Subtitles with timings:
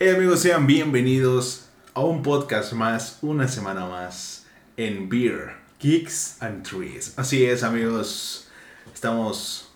[0.00, 6.62] Hey amigos, sean bienvenidos a un podcast más, una semana más en Beer, Geeks and
[6.62, 7.14] Trees.
[7.16, 8.48] Así es amigos,
[8.94, 9.72] estamos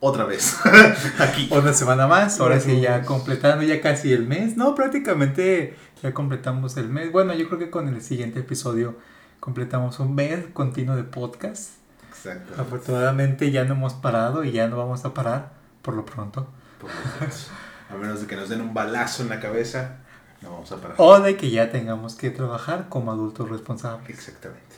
[0.00, 0.56] otra vez
[1.18, 1.46] aquí.
[1.50, 4.56] Una semana más, ahora sí ya completando ya casi el mes.
[4.56, 7.12] No, prácticamente ya completamos el mes.
[7.12, 8.96] Bueno, yo creo que con el siguiente episodio
[9.40, 11.72] completamos un mes continuo de podcast.
[12.08, 12.58] Exacto.
[12.58, 15.52] Afortunadamente ya no hemos parado y ya no vamos a parar
[15.82, 16.48] por lo pronto.
[16.80, 17.69] Por lo.
[17.92, 19.96] A menos de que nos den un balazo en la cabeza,
[20.42, 20.94] no vamos a parar.
[20.98, 24.08] O de que ya tengamos que trabajar como adultos responsables.
[24.10, 24.76] Exactamente.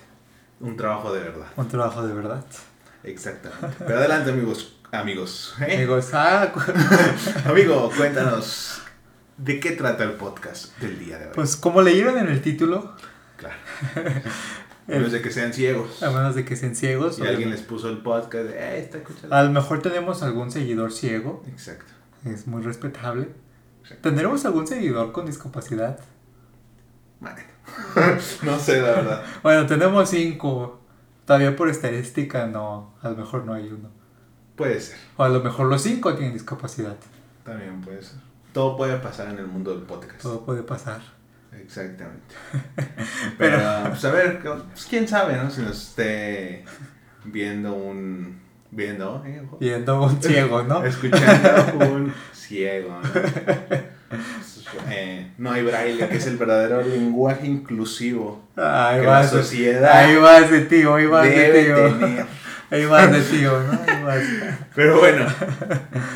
[0.60, 1.46] Un trabajo de verdad.
[1.56, 2.44] Un trabajo de verdad.
[3.04, 3.76] Exactamente.
[3.78, 5.54] Pero adelante amigos, amigos.
[5.60, 5.76] ¿eh?
[5.76, 6.52] Amigos, ah,
[7.46, 8.80] Amigo, cuéntanos,
[9.36, 11.32] ¿de qué trata el podcast del día de hoy?
[11.34, 12.94] pues como leyeron en el título,
[13.36, 13.56] Claro.
[14.88, 16.02] A menos de que sean ciegos.
[16.02, 18.98] a menos de que sean ciegos, Y alguien les puso el podcast de, eh, está
[18.98, 19.34] escuchando.
[19.34, 21.91] a lo mejor tenemos algún seguidor ciego, Exacto.
[22.24, 23.28] Es muy respetable.
[24.00, 25.98] ¿Tendremos algún seguidor con discapacidad?
[27.20, 27.36] Bueno,
[28.42, 29.22] no sé, la verdad.
[29.42, 30.80] Bueno, tenemos cinco.
[31.24, 33.90] Todavía por estadística no, a lo mejor no hay uno.
[34.56, 36.96] Puede ser, O a lo mejor los cinco tienen discapacidad.
[37.44, 38.18] también puede ser.
[38.52, 40.20] Todo puede pasar en el mundo del podcast.
[40.20, 41.00] Todo puede pasar.
[41.52, 42.34] Exactamente.
[43.38, 45.50] Pero, pues a ver, pues, quién sabe, ¿no?
[45.50, 46.64] Si nos esté
[47.24, 48.41] viendo un.
[48.72, 49.22] Viendo.
[49.60, 50.82] Viendo un ciego, ¿no?
[50.84, 53.10] Escuchando un ciego, ¿no?
[54.88, 60.16] Eh, no hay braille, que es el verdadero lenguaje inclusivo Ahí que la sociedad ahí
[60.16, 61.98] vas de tío, ahí vas de tío.
[61.98, 62.26] tener.
[62.70, 63.72] Ahí vas de tío, ¿no?
[63.72, 64.22] Ahí vas.
[64.74, 65.26] Pero bueno,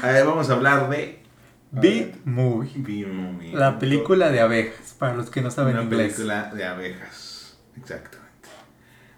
[0.02, 1.22] a ver, vamos a hablar de
[1.70, 2.72] Beat Movie.
[2.76, 3.52] B-Movie.
[3.52, 6.14] La película de abejas, para los que no saben Una inglés.
[6.14, 7.58] película de abejas.
[7.76, 8.48] Exactamente.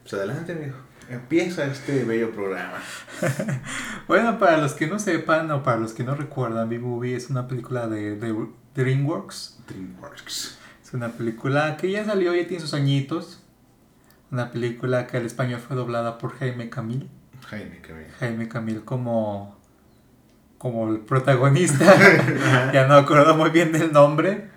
[0.03, 0.75] Pues adelante, amigo.
[1.09, 2.79] Empieza este bello programa.
[4.07, 7.47] Bueno, para los que no sepan o para los que no recuerdan, B-Movie es una
[7.47, 8.35] película de, de
[8.75, 9.59] DreamWorks.
[9.69, 10.59] DreamWorks.
[10.83, 13.43] Es una película que ya salió, ya tiene sus añitos.
[14.31, 17.11] Una película que al español fue doblada por Jaime Camil.
[17.49, 18.07] Jaime, bien.
[18.19, 19.59] Jaime Camil como,
[20.57, 21.85] como el protagonista.
[22.73, 24.49] ya no acuerdo muy bien del nombre.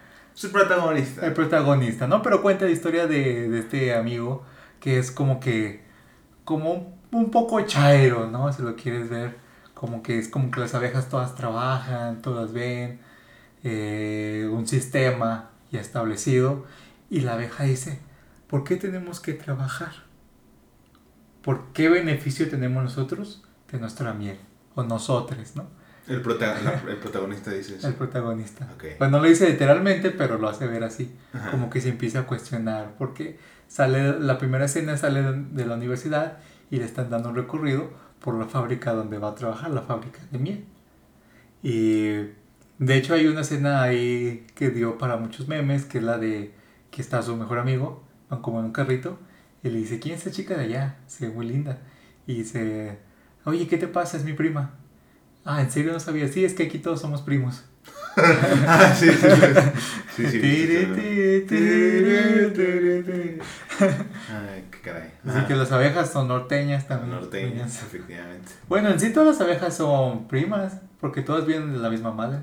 [0.41, 1.25] El protagonista.
[1.25, 2.21] El protagonista, ¿no?
[2.21, 4.45] Pero cuenta la historia de, de este amigo
[4.79, 5.83] que es como que,
[6.43, 8.51] como un, poco chairo, ¿no?
[8.53, 9.37] Si lo quieres ver,
[9.73, 12.99] como que es como que las abejas todas trabajan, todas ven
[13.63, 16.65] eh, un sistema ya establecido
[17.09, 17.99] y la abeja dice,
[18.47, 19.91] ¿por qué tenemos que trabajar?
[21.41, 24.37] ¿Por qué beneficio tenemos nosotros de nuestra miel?
[24.75, 25.65] O nosotros, ¿no?
[26.07, 26.55] El, prota-
[26.87, 27.87] el protagonista dice eso.
[27.87, 28.67] El protagonista.
[28.75, 28.83] Ok.
[28.97, 31.13] Pues no lo dice literalmente, pero lo hace ver así.
[31.33, 31.51] Ajá.
[31.51, 32.93] Como que se empieza a cuestionar.
[32.97, 33.39] Porque
[33.71, 36.39] sale, la primera escena sale de, la universidad
[36.69, 37.89] y le están dando un recorrido
[38.19, 40.65] por la fábrica donde va a trabajar, la fábrica de miel.
[41.63, 42.09] Y
[42.79, 46.53] de hecho hay una escena ahí que dio para muchos memes, que es la de
[46.91, 49.17] que está su mejor amigo, van como en un carrito,
[49.63, 50.97] y le dice, ¿quién es esta chica de allá?
[51.07, 51.77] Se ve muy linda.
[52.27, 52.99] Y dice,
[53.45, 54.17] oye, ¿qué te pasa?
[54.17, 54.71] Es mi prima.
[55.45, 56.27] Ah, ¿en serio no sabía?
[56.27, 57.63] Sí, es que aquí todos somos primos.
[58.67, 59.29] Ah, sí, sí, sí.
[60.15, 60.39] Sí, sí, sí,
[63.79, 65.11] Ay, qué caray.
[65.25, 65.47] Así Ajá.
[65.47, 67.11] que las abejas son norteñas también.
[67.19, 68.51] Norteñas, efectivamente.
[68.67, 72.39] Bueno, en sí todas las abejas son primas, porque todas vienen de la misma madre,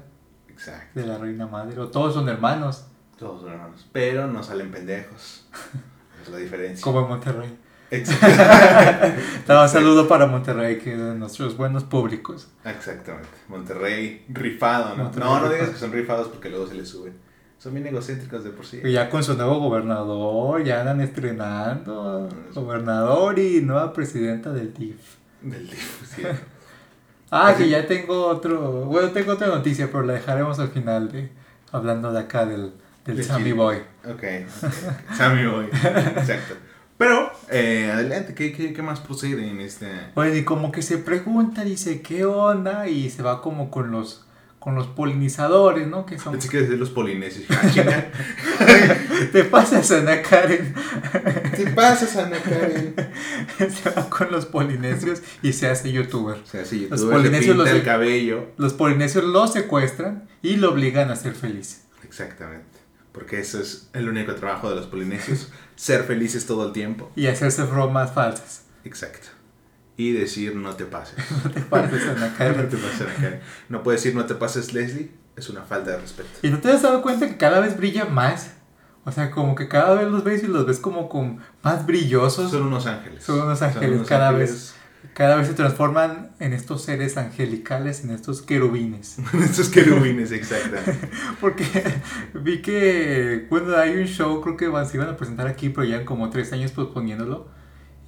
[0.49, 0.99] Exacto.
[1.01, 2.87] de la reina madre, o todos son hermanos,
[3.19, 3.87] Todos son hermanos.
[3.93, 5.47] Pero no salen pendejos.
[6.23, 6.83] Es la diferencia.
[6.83, 7.59] como en Monterrey.
[7.91, 9.53] Exacto.
[9.63, 12.49] Un saludo para Monterrey, que es de nuestros buenos públicos.
[12.65, 13.29] Exactamente.
[13.49, 15.05] Monterrey rifado, ¿no?
[15.05, 17.13] Monterrey no, no digas que son rifados porque luego se les sube.
[17.59, 18.81] Son bien egocéntricos de por sí.
[18.85, 25.17] Y ya con su nuevo gobernador, ya andan estrenando gobernador y nueva presidenta del DIF.
[25.43, 26.23] Del DIF, sí.
[27.31, 31.11] Ah, Así- que ya tengo otro, bueno, tengo otra noticia, pero la dejaremos al final
[31.11, 31.31] de,
[31.73, 32.73] hablando de acá del,
[33.05, 33.53] del Sammy.
[33.53, 33.79] Boy.
[34.05, 34.15] Ok.
[34.15, 34.47] okay.
[35.17, 35.67] Sammy Boy.
[35.67, 36.55] Exacto.
[36.97, 39.89] Pero, eh, adelante, ¿qué, qué, qué más procede en este...?
[40.15, 42.89] Bueno, y como que se pregunta, dice, ¿qué onda?
[42.89, 44.27] Y se va como con los,
[44.69, 46.05] con los polinizadores, ¿no?
[46.05, 46.33] Que son...
[46.33, 47.47] Pensé que decir los polinesios.
[49.33, 50.75] Te pasas, Ana Karen.
[51.57, 52.95] ¿Qué pasa, Ana Karen?
[53.59, 56.37] se va con los polinesios y se hace youtuber.
[56.45, 56.59] Sí,
[56.91, 58.47] Los youtuber le polinesios pinta los- el cabello.
[58.59, 61.85] Los polinesios lo secuestran y lo obligan a ser feliz.
[62.05, 62.67] Exactamente.
[63.13, 65.51] Porque eso es el único trabajo de los polinesios.
[65.77, 67.11] ser felices todo el tiempo.
[67.17, 68.65] Y hacerse bromas falsas.
[68.85, 69.29] Exacto.
[69.99, 71.19] Y decir no te pases.
[71.45, 72.69] No te pases, Ana no Karen.
[72.71, 73.41] te pases, Ana Karen.
[73.69, 75.11] No puedes decir no te pases, Leslie.
[75.37, 76.31] Es una falta de respeto.
[76.43, 78.53] ¿Y no te has dado cuenta que cada vez brilla más?
[79.05, 82.51] O sea, como que cada vez los ves y los ves como con más brillosos.
[82.51, 83.25] Son unos ángeles.
[83.25, 84.75] Son unos ángeles cada vez.
[85.15, 89.17] Cada vez se transforman en estos seres angelicales, en estos querubines.
[89.43, 91.09] estos querubines, exactamente.
[91.41, 91.65] Porque
[92.35, 96.05] vi que, bueno, hay un show, creo que se iban a presentar aquí, pero ya
[96.05, 97.49] como tres años posponiéndolo.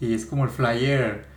[0.01, 1.30] Y es como el flyer,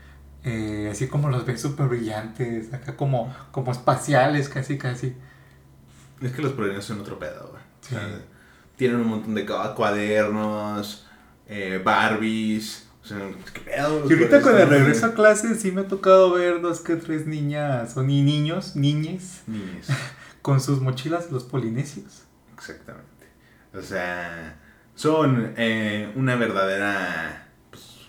[0.44, 5.16] eh, así como los ves súper brillantes, acá como, como espaciales, casi, casi.
[6.22, 7.64] Es que los problemas son otro pedo, güey.
[7.82, 8.22] O sea,
[8.76, 11.08] tienen un montón de cuadernos,
[11.48, 12.88] eh, Barbies.
[13.04, 13.18] O sea,
[13.54, 14.10] ¿qué pedo?
[14.10, 17.28] Y ahorita con el regreso a clase sí me ha tocado ver dos que tres
[17.28, 19.88] niñas, o ni niños, niñes, Niñes.
[20.42, 22.24] con sus mochilas los polinesios.
[22.54, 23.10] Exactamente.
[23.74, 24.58] O sea,
[24.96, 27.43] son eh, una verdadera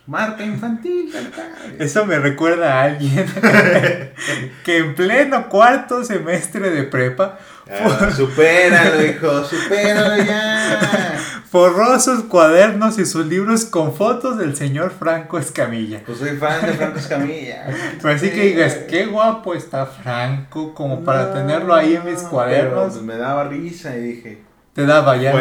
[0.06, 1.10] marca infantil.
[1.12, 1.76] cual.
[1.78, 3.26] Eso me recuerda a alguien
[4.64, 11.18] que en pleno cuarto semestre de prepa Ah, supéralo, hijo, supéralo ya.
[11.50, 16.02] forró sus cuadernos y sus libros con fotos del señor Franco Escamilla.
[16.04, 17.66] Pues soy fan de Franco Escamilla.
[18.02, 22.16] Pero así que digas, qué guapo está Franco como para No, tenerlo ahí en mis
[22.16, 22.92] pero, cuadernos.
[22.92, 24.42] pues, me daba risa y dije,
[24.74, 25.38] Te daba ya no.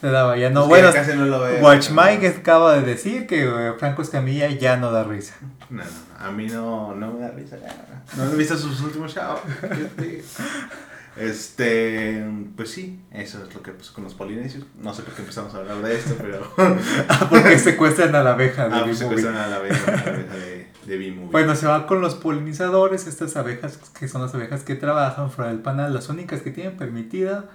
[0.00, 0.66] Te daba ya no.
[0.66, 1.62] Bueno, casi no lo veo.
[1.62, 5.34] Watch Mike acaba de decir que eh, Franco Escamilla ya no da risa.
[5.68, 7.74] No, no, no, a mí no, no me da risa ya.
[8.16, 9.40] No he visto sus últimos shows.
[11.18, 12.24] Este,
[12.56, 14.64] pues sí, eso es lo que pasó con los polinesios.
[14.80, 16.48] No sé por qué empezamos a hablar de esto, pero.
[17.28, 20.68] Porque secuestran a la abeja de ah, pues a la abeja, a la abeja de,
[20.86, 21.32] de B-Movie.
[21.32, 25.50] Bueno, se va con los polinizadores, estas abejas que son las abejas que trabajan fuera
[25.50, 27.46] del panal, las únicas que tienen permitida,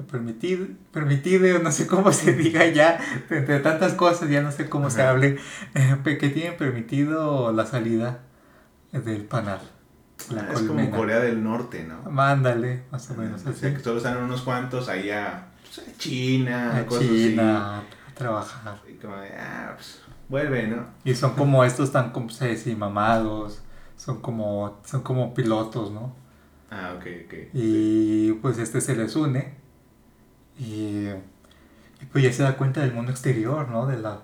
[0.00, 2.98] permitido, permitido, no sé cómo se diga ya,
[3.30, 5.38] entre tantas cosas, ya no sé cómo se hable,
[5.74, 8.20] eh, que tienen permitido la salida
[8.92, 9.60] del panal.
[10.30, 10.90] La Ah, es como.
[10.90, 12.10] Corea del Norte, ¿no?
[12.10, 13.60] Mándale, más o menos O así.
[13.72, 17.82] que solo están unos cuantos ahí a, pues, China, A cosas China, a
[18.14, 18.74] trabajar.
[18.82, 18.92] así.
[18.92, 20.86] Y como de, ah, pues, vuelve, ¿no?
[21.04, 23.62] Y son como estos tan como sé, sí, mamados,
[23.96, 26.14] son como, son como pilotos, ¿no?
[26.70, 27.34] Ah, ok, ok.
[27.52, 29.60] Y pues este se les une
[30.58, 33.86] y, y pues ya se da cuenta del mundo exterior, ¿no?
[33.86, 34.20] De la,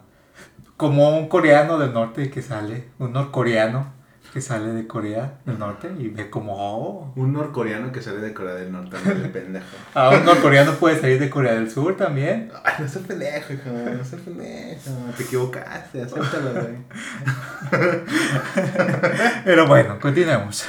[0.77, 3.99] como un coreano del norte que sale, un norcoreano
[4.33, 8.35] que sale de Corea del norte y ve como, oh, Un norcoreano que sale de
[8.35, 9.67] Corea del Norte, no pendejo.
[9.95, 12.53] ah, un norcoreano puede salir de Corea del Sur también.
[12.63, 14.91] Ay, no seas pendejo, hijo, no seas pendejo.
[15.17, 16.77] Te equivocaste, acéptalo, güey.
[19.45, 20.67] Pero bueno, continuemos.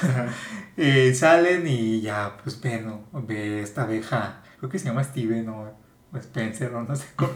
[0.77, 5.73] Eh, salen y ya, pues ven, ve esta abeja, creo que se llama Steven o
[6.11, 7.31] o Spencer o no sé cómo.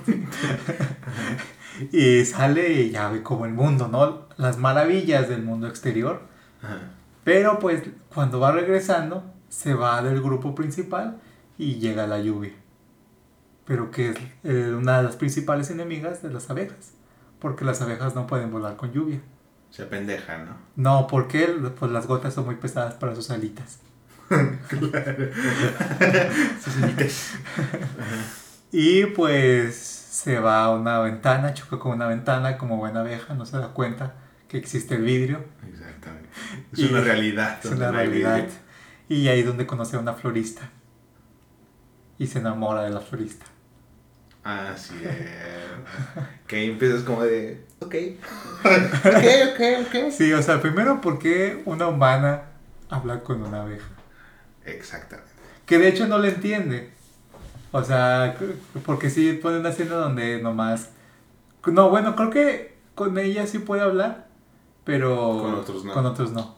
[1.92, 4.28] y sale y ya ve como el mundo, ¿no?
[4.38, 6.22] Las maravillas del mundo exterior.
[6.62, 6.80] Ajá.
[7.24, 7.84] Pero pues
[8.14, 11.20] cuando va regresando, se va del grupo principal
[11.58, 12.54] y llega la lluvia.
[13.66, 16.94] Pero que es eh, una de las principales enemigas de las abejas.
[17.40, 19.22] Porque las abejas no pueden volar con lluvia.
[19.70, 20.56] Se pendeja, ¿no?
[20.76, 21.48] No, porque
[21.80, 23.80] pues las gotas son muy pesadas para sus alitas.
[26.64, 27.34] Sus alitas.
[28.72, 33.46] Y pues se va a una ventana, choca con una ventana como buena abeja, no
[33.46, 34.16] se da cuenta
[34.48, 35.44] que existe el vidrio.
[35.68, 36.30] Exactamente.
[36.72, 37.60] Es Y una realidad.
[37.64, 38.48] Es una realidad.
[39.10, 40.70] Y ahí donde conoce a una florista.
[42.18, 43.46] Y se enamora de la florista.
[44.44, 45.18] Así es.
[46.48, 47.96] que ahí empiezas como de, ok.
[48.66, 50.12] ok, ok, ok.
[50.12, 52.44] Sí, o sea, primero porque una humana
[52.90, 53.93] habla con una abeja.
[54.66, 55.32] Exactamente.
[55.66, 56.92] Que de hecho no le entiende.
[57.72, 58.36] O sea,
[58.86, 60.90] porque sí ponen una escena donde nomás...
[61.66, 64.28] No, bueno, creo que con ella sí puede hablar,
[64.84, 65.94] pero Con otros no.
[65.94, 66.56] Con otros no.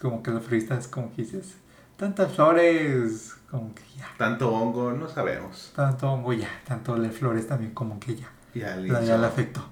[0.00, 1.54] Como que la florista es como que dices,
[1.96, 4.08] tantas flores, como que ya.
[4.18, 5.72] Tanto hongo, no sabemos.
[5.76, 8.30] Tanto hongo ya, tanto de flores también como que ya.
[8.54, 9.64] Ya le La, hizo, ya le afectó.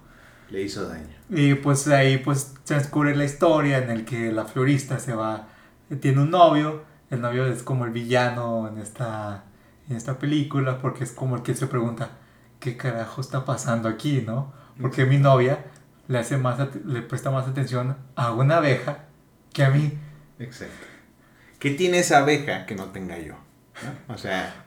[0.50, 1.14] le hizo daño.
[1.30, 5.48] Y pues ahí pues transcurre la historia en el que la florista se va,
[6.00, 6.82] tiene un novio,
[7.12, 9.44] el novio es como el villano en esta,
[9.88, 12.12] en esta película porque es como el que se pregunta,
[12.58, 14.54] ¿qué carajo está pasando aquí, no?
[14.80, 15.66] Porque mi novia
[16.08, 19.04] le hace más, le presta más atención a una abeja
[19.52, 19.92] que a mí.
[20.38, 20.86] Exacto.
[21.58, 23.34] ¿Qué tiene esa abeja que no tenga yo?
[24.08, 24.14] ¿No?
[24.14, 24.64] O sea,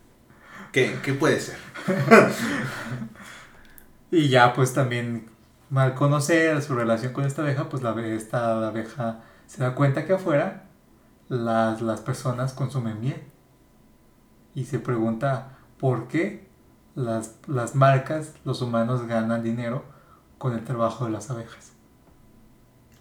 [0.72, 1.56] ¿qué, qué puede ser?
[4.10, 5.28] Y ya pues también
[5.74, 10.14] al conocer su relación con esta abeja, pues la, esta abeja se da cuenta que
[10.14, 10.67] afuera
[11.28, 13.22] las, las personas consumen miel.
[14.54, 16.48] Y se pregunta por qué
[16.94, 19.84] las, las marcas, los humanos ganan dinero
[20.38, 21.72] con el trabajo de las abejas.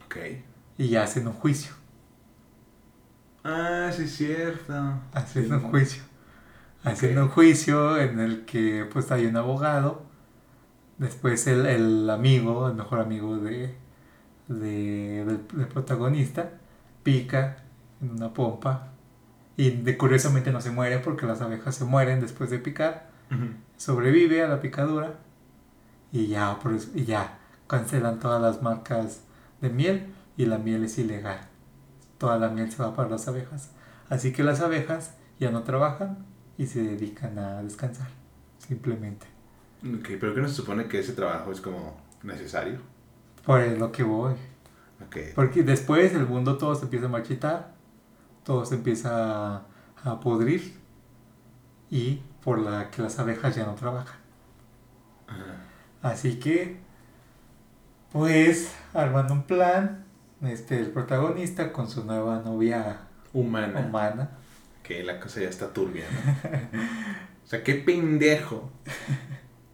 [0.05, 0.17] Ok.
[0.77, 1.73] Y hacen un juicio.
[3.43, 4.73] Ah, sí es cierto.
[5.13, 5.53] Hacen Sí.
[5.53, 6.03] un juicio.
[6.83, 10.03] Hacen un juicio en el que pues hay un abogado.
[10.97, 13.75] Después el, el amigo, el mejor amigo de,
[14.47, 16.53] de, del, del protagonista,
[17.03, 17.65] pica
[18.01, 18.89] en una pompa
[19.55, 23.47] y de, curiosamente no se muere porque las abejas se mueren después de picar, Ujú.
[23.77, 25.15] sobrevive a la picadura
[26.11, 27.37] y ya, por eso- y ya
[27.67, 29.21] cancelan todas las marcas
[29.61, 31.39] de miel y la miel es ilegal.
[32.17, 33.71] Toda la miel se va para las abejas.
[34.09, 36.25] Así que las abejas ya no trabajan
[36.57, 38.07] y se dedican a descansar,
[38.59, 39.25] simplemente.
[39.83, 42.77] Ok, pero ¿qué no se supone que ese trabajo es como necesario?
[43.45, 44.33] Por lo que voy.
[45.05, 45.17] Ok.
[45.35, 47.75] Porque después el mundo todo se empieza a marchitar,
[48.47, 49.63] todo se empieza
[50.05, 50.73] a, podrir
[51.91, 54.15] y por la que las abejas ya no trabajan.
[55.27, 55.57] Ajá.
[56.01, 56.77] Así que,
[58.13, 60.05] pues, armando un plan,
[60.41, 63.01] este, el protagonista con su nueva novia
[63.33, 63.81] Humana.
[63.81, 64.29] humana.
[64.81, 66.49] Que la cosa ya está turbia, ¿no?
[67.45, 68.71] o sea, qué pendejo.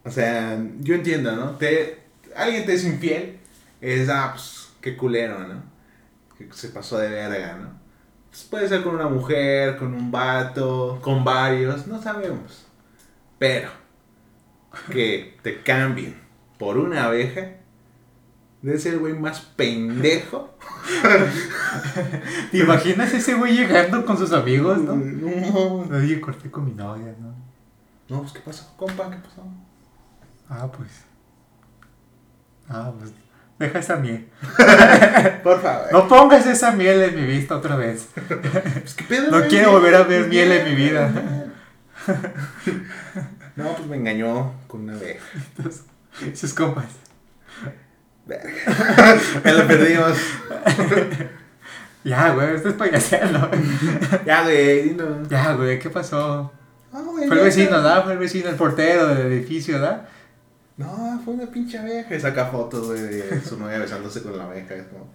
[0.04, 1.52] O sea, yo entiendo, ¿no?
[1.52, 2.02] Te,
[2.34, 3.38] alguien te es infiel,
[3.80, 5.62] es, ah, pues, qué culero, ¿no?
[6.36, 7.83] Que se pasó de verga, ¿no?
[8.34, 12.66] Pues puede ser con una mujer, con un vato, con varios, no sabemos.
[13.38, 13.70] Pero,
[14.90, 16.16] que te cambien
[16.58, 17.52] por una abeja,
[18.60, 20.52] debe ser el güey más pendejo.
[22.50, 24.96] ¿Te imaginas ese güey llegando con sus amigos, no?
[24.96, 27.32] No, Oye, corté con mi novia, ¿no?
[28.08, 29.12] no, pues, ¿qué pasó, compa?
[29.12, 29.44] ¿Qué pasó?
[30.48, 31.04] Ah, pues.
[32.68, 33.12] Ah, pues.
[33.58, 34.28] Deja esa miel.
[35.44, 35.92] Por favor.
[35.92, 38.08] No pongas esa miel en mi vista otra vez.
[38.14, 39.48] Pues, ¿qué pedo, No güey?
[39.48, 41.10] quiero volver a ver miel en mi vida.
[43.56, 44.94] No, pues me engañó con una.
[45.56, 45.84] Entonces,
[46.34, 46.86] sus compas.
[49.44, 50.16] Ya lo perdimos.
[52.02, 53.50] Ya, güey, estás payaseando.
[54.26, 55.28] Ya, güey, dinos.
[55.28, 56.52] Ya, güey, ¿qué pasó?
[56.92, 57.76] No, güey, Fue el ya vecino, está.
[57.76, 58.04] ¿verdad?
[58.04, 60.08] Fue el vecino, el portero del edificio, ¿verdad?
[60.76, 62.14] No, fue una pinche abeja.
[62.14, 64.74] Y saca fotos, güey, de su novia besándose con la abeja.
[64.74, 65.12] Es como,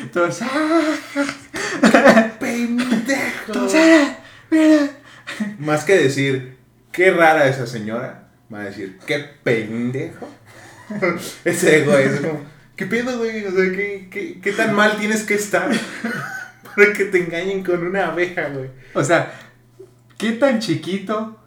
[0.00, 2.30] Entonces, ¡ah!
[2.38, 3.46] pendejo.
[3.48, 4.08] Entonces,
[4.50, 4.88] mira.
[5.58, 6.56] Más que decir,
[6.92, 10.28] qué rara esa señora, va a decir, qué pendejo.
[11.44, 12.40] Ese güey, es como,
[12.76, 13.44] ¿qué pedo, güey?
[13.46, 15.70] O sea, ¿qué, qué, qué tan mal tienes que estar
[16.76, 18.70] para que te engañen con una abeja, güey?
[18.92, 19.32] O sea,
[20.18, 21.40] ¿qué tan chiquito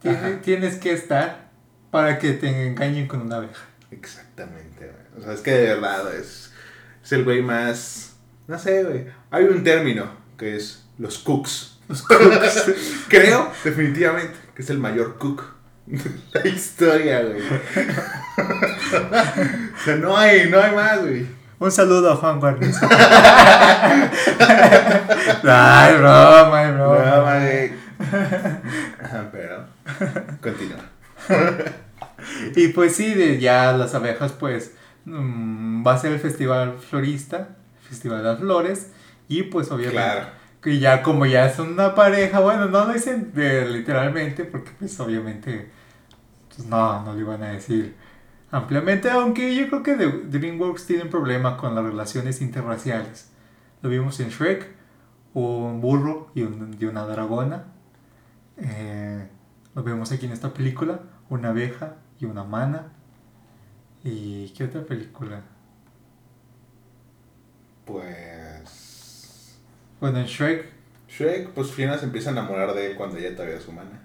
[0.00, 1.47] tiene- tienes que estar
[1.90, 3.64] para que te engañen con una abeja?
[3.90, 4.98] Exactamente, güey.
[5.18, 6.52] O sea, es que de verdad es,
[7.02, 8.12] es el güey más.
[8.46, 9.06] No sé, güey.
[9.30, 11.78] Hay un término que es los cooks.
[11.88, 12.66] Los cooks.
[13.08, 15.44] Creo, definitivamente, que es el mayor cook
[15.86, 16.00] de
[16.32, 17.40] la historia, güey.
[17.40, 17.42] o
[19.84, 21.26] sea, no hay, no hay más, güey.
[21.60, 22.86] Un saludo a Juan Guarnizo.
[25.42, 27.40] Ay, broma, ay, broma.
[27.40, 27.72] Güey.
[29.32, 29.66] Pero,
[30.40, 30.87] continúa.
[32.56, 37.56] Y pues sí, de ya las abejas, pues mm, va a ser el festival florista,
[37.88, 38.90] Festival de las Flores,
[39.28, 40.26] y pues obviamente Claro.
[40.60, 44.98] que ya como ya son una pareja, bueno, no lo dicen de- literalmente, porque pues
[45.00, 45.70] obviamente
[46.54, 47.94] pues, no, no lo iban a decir
[48.50, 53.30] ampliamente, aunque yo creo que DreamWorks tiene un problema con las relaciones interraciales.
[53.82, 54.66] Lo vimos en Shrek,
[55.34, 57.64] un burro y, un- y una dragona.
[58.56, 59.28] Eh,
[59.74, 62.92] lo vemos aquí en esta película, una abeja y una mana.
[64.04, 65.42] ¿Y qué otra película?
[67.84, 69.58] Pues.
[70.00, 70.72] Bueno, en Shrek,
[71.08, 74.02] Shrek, pues Fiona se empieza a enamorar de él cuando ella todavía es humana.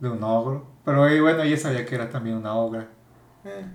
[0.00, 0.66] de un ogro.
[0.84, 2.88] Pero eh, bueno, ella sabía que era también una ogra.
[3.44, 3.66] Eh.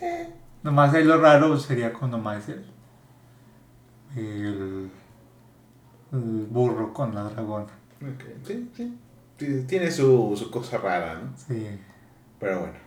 [0.00, 0.32] Eh.
[0.62, 2.64] Nomás ahí lo raro sería con nomás el,
[4.16, 4.90] el,
[6.12, 7.72] el burro con la dragona.
[8.02, 8.98] Ok, sí, sí.
[9.36, 11.32] Tiene su, su cosa rara, ¿no?
[11.36, 11.68] Sí.
[12.40, 12.86] Pero bueno.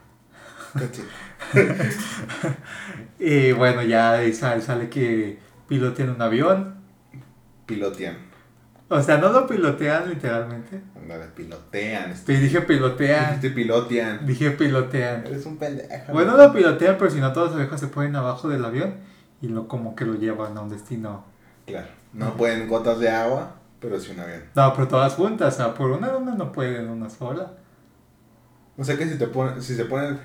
[3.20, 5.38] Y bueno, ya sale, sale que
[5.68, 6.76] pilotean un avión.
[7.66, 8.18] Pilotean.
[8.88, 10.82] O sea, no lo pilotean literalmente.
[11.00, 12.16] Ándale, pilotean.
[12.26, 13.40] Te dije pilotean.
[13.40, 14.26] Pilotean.
[14.26, 15.28] Dije pilotean.
[15.28, 16.12] Eres un pendejo.
[16.12, 18.96] Bueno, lo pilotean, pero si no, todas las abejas se ponen abajo del avión
[19.42, 21.26] y lo como que lo llevan a un destino.
[21.68, 21.88] Claro.
[22.14, 24.44] No pueden gotas de agua, pero sí un avión.
[24.56, 27.54] No, pero todas juntas, o sea, por una una no pueden una sola.
[28.78, 30.20] O sea que si te ponen, si se ponen,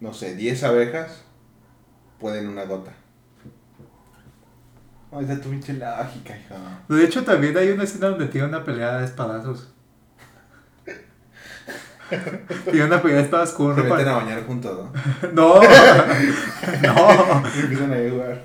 [0.00, 1.22] no sé, 10 abejas,
[2.18, 2.92] pueden una gota.
[5.12, 6.54] Ay, esa tu pinche lógica, hijo.
[6.88, 9.72] De hecho, también hay una escena donde tiene una pelea de espadazos.
[12.64, 14.92] tiene una pelea de espadas con un Se meten a bañar juntos, ¿no?
[15.32, 15.60] No,
[16.82, 17.42] no.
[17.56, 18.44] Empiezan a jugar.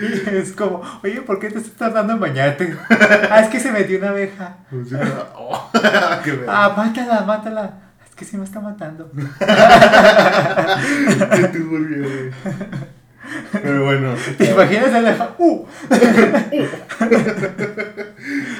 [0.00, 2.76] Y es como, oye, ¿por qué te estás tardando en bañarte?
[3.30, 4.56] Ah, es que se metió una abeja.
[5.36, 5.70] Oh,
[6.24, 6.44] qué.
[6.48, 7.74] Ah, mátala, mátala.
[8.08, 9.10] Es que sí me está matando.
[11.36, 12.30] Se turbio, güey.
[13.52, 14.14] Pero bueno.
[14.36, 15.34] ¿Te imaginas el elefante?
[15.38, 15.66] ¡Uh!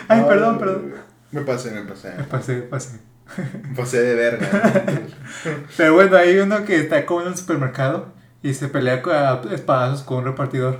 [0.08, 0.94] Ay, perdón, perdón.
[1.32, 2.14] Me pasé, me pasé.
[2.16, 2.98] Me pasé, me pasé.
[3.76, 4.48] Pasé de verga.
[5.76, 10.02] Pero bueno, hay uno que está como en un supermercado y se pelea a espadazos
[10.02, 10.78] con un repartidor.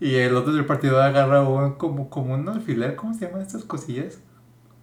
[0.00, 4.20] Y el otro repartidor agarra un, como, como un alfiler, ¿cómo se llaman estas cosillas?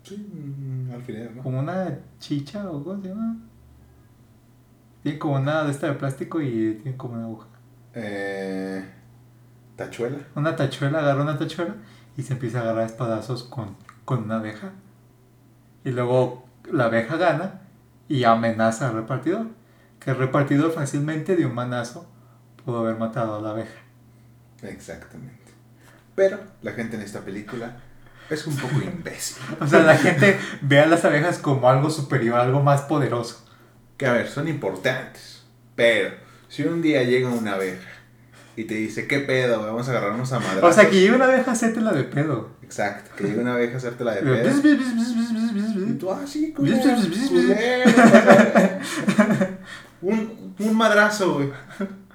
[0.03, 1.43] Sí, mm, alfiler, ¿no?
[1.43, 3.37] Como una chicha o cómo se llama.
[5.03, 7.47] Tiene como una de esta de plástico y tiene como una aguja.
[7.93, 8.83] Eh,
[9.77, 10.17] tachuela.
[10.35, 11.75] Una tachuela, agarra una tachuela
[12.17, 14.73] y se empieza a agarrar espadazos con, con una abeja.
[15.85, 17.61] Y luego la abeja gana
[18.09, 19.47] y amenaza al repartidor.
[19.99, 22.05] Que el repartidor fácilmente de un manazo
[22.63, 23.84] pudo haber matado a la abeja.
[24.63, 25.45] Exactamente.
[26.15, 27.77] Pero la gente en esta película
[28.29, 29.37] es un poco imbécil.
[29.59, 33.45] O sea, la gente ve a las abejas como algo superior, algo más poderoso.
[33.97, 35.43] Que a ver, son importantes.
[35.75, 36.15] Pero
[36.47, 37.87] si un día llega una abeja
[38.55, 39.61] y te dice, ¿qué pedo?
[39.61, 40.69] Vamos a agarrarnos a madrazos.
[40.69, 42.55] O sea, que llega una abeja, hacértela de pedo.
[42.61, 45.87] Exacto, que llegue una abeja a hacerte la de pedo.
[45.87, 46.97] Y tú, ah, sí, culero, culero,
[50.01, 51.51] un, un madrazo, güey.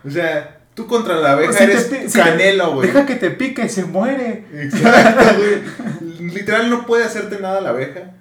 [0.04, 2.88] O sea, tú contra la abeja eres te canelo, güey.
[2.88, 4.44] Deja que te pique y se muere.
[4.54, 6.30] Exacto, güey.
[6.32, 8.12] Literal no puede hacerte nada la abeja.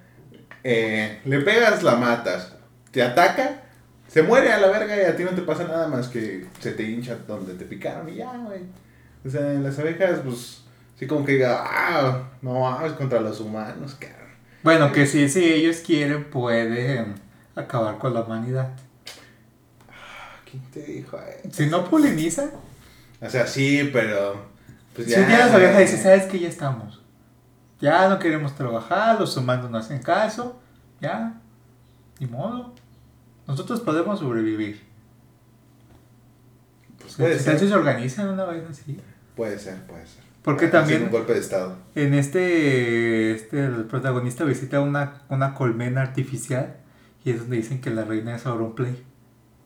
[0.63, 2.53] Eh, le pegas, la matas.
[2.91, 3.61] Te ataca,
[4.07, 6.71] se muere a la verga y a ti no te pasa nada más que se
[6.71, 8.61] te hincha donde te picaron y ya, güey.
[9.25, 10.63] O sea, las abejas, pues,
[10.97, 14.17] sí como que diga, ah, no vamos contra los humanos, cabrón.
[14.63, 17.15] Bueno, que sí, si ellos quieren, pueden
[17.55, 18.69] acabar con la humanidad.
[20.49, 21.49] ¿Quién te dijo eso?
[21.51, 22.49] Si no poliniza,
[23.21, 24.47] O sea, sí, pero.
[24.95, 25.85] Pues si un día las abejas güey.
[25.85, 27.01] dicen, ¿sabes que Ya estamos.
[27.81, 30.59] Ya no queremos trabajar, los humanos no hacen caso.
[30.99, 31.39] Ya,
[32.19, 32.73] ni modo.
[33.47, 34.81] Nosotros podemos sobrevivir.
[36.99, 37.59] Pues ¿Qué puede ser.
[37.59, 38.99] se organizan una vez así?
[39.35, 40.23] Puede ser, puede ser.
[40.43, 41.77] Porque también- un golpe de estado.
[41.95, 46.77] En este, este, el protagonista visita una, una colmena artificial
[47.23, 49.03] y es donde dicen que la reina es Auronplay.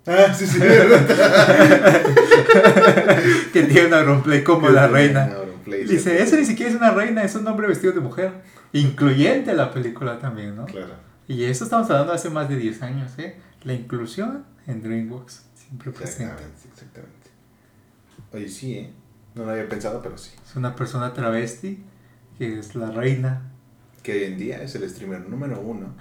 [0.05, 0.59] Ah, sí, sí.
[3.53, 5.33] Que tiene un Auronplay como la reina.
[5.65, 8.31] Dice, ese ni siquiera es una reina, es un hombre vestido de mujer.
[8.73, 10.65] Incluyente la película también, ¿no?
[10.65, 10.95] Claro.
[11.27, 13.37] Y eso estamos hablando hace más de 10 años, ¿eh?
[13.63, 16.23] La inclusión en DreamWorks, siempre presente.
[16.23, 17.29] Exactamente, exactamente.
[18.33, 18.93] Oye, sí, ¿eh?
[19.35, 20.31] No lo había pensado, pero sí.
[20.45, 21.83] Es una persona travesti
[22.37, 23.52] que es la reina.
[24.03, 25.95] Que hoy en día es el streamer número uno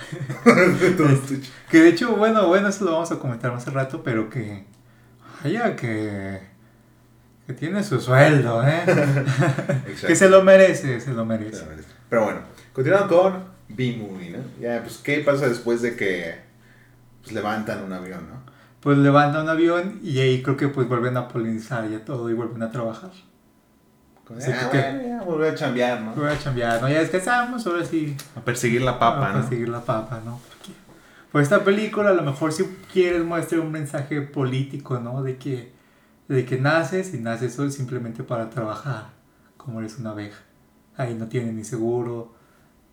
[0.44, 1.50] de todo Twitch.
[1.70, 4.64] Que de hecho, bueno, bueno, eso lo vamos a comentar más al rato, pero que...
[5.42, 6.40] Vaya, que...
[7.46, 8.82] Que tiene su sueldo, ¿eh?
[10.06, 11.64] Que se lo merece, se lo merece.
[12.08, 12.40] Pero bueno,
[12.72, 14.38] continuando con B-Movie, ¿no?
[14.60, 16.34] Ya, pues, ¿qué pasa después de que
[17.22, 18.42] pues, levantan un avión, no?
[18.80, 22.28] Pues levanta un avión y ahí creo que pues vuelven a polinizar y a todo
[22.28, 23.12] y vuelven a trabajar.
[24.26, 26.12] Como, Sí, ah, que- volví a chambear, ¿no?
[26.14, 26.88] Vuelven a chambear, ¿no?
[26.88, 30.40] Ya descansamos, ahora sí A perseguir la Vamos a seguir la papa, ¿no?
[30.48, 30.72] Porque,
[31.32, 35.22] pues esta película a lo mejor si quieres muestra un mensaje político, ¿no?
[35.22, 35.72] De que,
[36.28, 39.06] de que naces y naces solo simplemente para trabajar,
[39.56, 40.40] como eres una abeja.
[40.96, 42.32] Ahí no tienen ni seguro,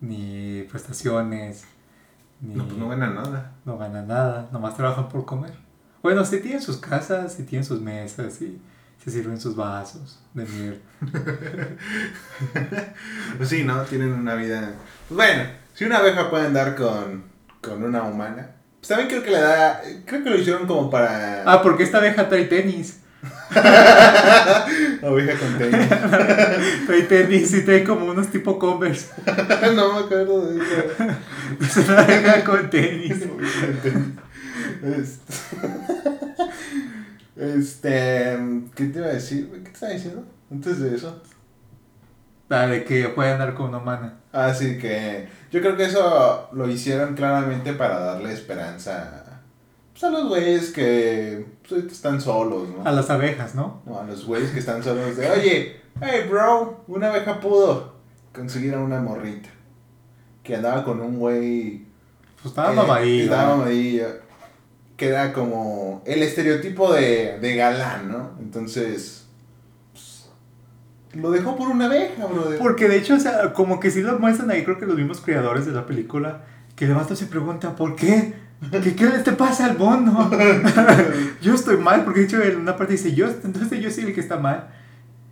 [0.00, 1.64] ni prestaciones,
[2.40, 3.52] ni No, pues no gana nada.
[3.64, 5.52] no ganan nada, nomás trabajan por comer.
[6.02, 8.58] Bueno, sí tienen sus casas, sí tienen sus mesas, y
[9.02, 10.82] se sirven sus vasos de miel.
[13.44, 13.82] Sí, ¿no?
[13.82, 14.74] Tienen una vida...
[15.08, 17.24] Pues bueno, si una abeja puede andar con,
[17.60, 19.80] con una humana, pues también creo que le da...
[20.04, 21.42] Creo que lo hicieron como para...
[21.46, 23.00] Ah, porque esta abeja trae tenis.
[25.02, 25.88] Oveja con tenis.
[26.86, 29.08] Trae tenis y trae como unos tipo Converse.
[29.74, 30.76] no me acuerdo de eso.
[31.60, 33.16] Es una abeja con tenis.
[34.82, 36.19] Este...
[37.36, 38.38] este...
[38.74, 39.50] ¿Qué te iba a decir?
[39.50, 40.24] ¿Qué te estaba diciendo?
[40.50, 41.22] Antes de eso.
[42.48, 44.14] La de que puede andar con una humana.
[44.32, 49.20] Así que yo creo que eso lo hicieron claramente para darle esperanza
[50.00, 52.86] pues, a los güeyes que pues, están solos, ¿no?
[52.86, 53.82] A las abejas, ¿no?
[53.84, 57.96] No, a los güeyes que están solos de, oye, hey bro, una abeja pudo
[58.32, 59.50] conseguir a una morrita
[60.42, 61.84] que andaba con un güey
[62.36, 63.24] Pues estaba Eh, mamadillo.
[63.24, 64.06] Estaba mamadillo.
[65.00, 68.32] Que era como el estereotipo de, de galán, ¿no?
[68.38, 69.24] Entonces.
[69.92, 70.28] pues,
[71.14, 72.58] lo dejó por una abeja, brother.
[72.58, 75.22] Porque de hecho, o sea, como que sí lo muestran ahí, creo que los mismos
[75.22, 76.42] creadores de la película,
[76.76, 78.34] que el vato se pregunta, ¿por qué?
[78.70, 80.30] ¿Qué, qué te pasa al mono?
[81.40, 84.14] yo estoy mal, porque de hecho en una parte dice, yo, entonces yo soy el
[84.14, 84.68] que está mal.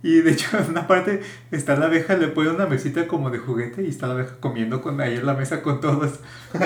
[0.01, 3.39] Y de hecho, en una parte está la abeja, le pone una mesita como de
[3.39, 6.19] juguete y está la abeja comiendo con ahí en la mesa con todos.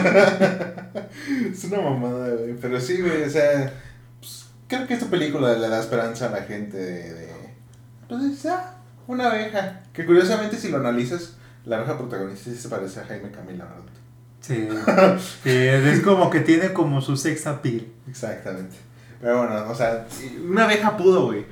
[1.52, 2.56] es una mamada, güey.
[2.62, 3.74] Pero sí, güey, o sea,
[4.20, 7.14] pues, creo que esta película le da esperanza a la gente de.
[7.14, 7.34] de
[8.08, 9.82] pues, ah, una abeja.
[9.94, 13.84] Que curiosamente, si lo analizas, la abeja protagonista sí se parece a Jaime Camila, ¿verdad?
[14.42, 14.68] Sí,
[15.44, 17.88] sí, es como que tiene como su sex appeal.
[18.08, 18.76] Exactamente.
[19.22, 20.06] Pero bueno, o sea,
[20.46, 21.46] una abeja pudo, güey.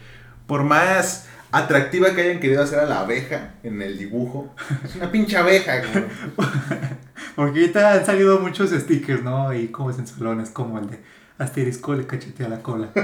[0.46, 4.54] Por más atractiva que hayan querido hacer a la abeja en el dibujo.
[4.84, 6.06] Es una pinche abeja, güey.
[7.36, 9.54] Porque ahorita han salido muchos stickers, ¿no?
[9.54, 11.00] Y como salones, como el de
[11.38, 12.90] asterisco le cachetea la cola.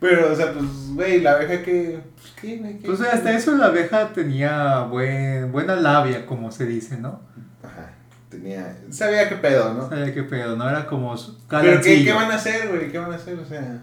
[0.00, 2.00] Pero, o sea, pues, güey, la abeja que...
[2.16, 2.78] Pues, ¿qué, güey?
[2.78, 7.20] Pues hasta eso la abeja tenía buen, buena labia, como se dice, ¿no?
[7.62, 7.92] Ajá,
[8.30, 8.78] tenía...
[8.90, 9.88] Sabía qué pedo, ¿no?
[9.90, 10.68] Sabía qué pedo, ¿no?
[10.68, 11.14] Era como...
[11.48, 12.90] Pero ¿qué, ¿qué van a hacer, güey?
[12.90, 13.38] ¿Qué van a hacer?
[13.38, 13.82] O sea...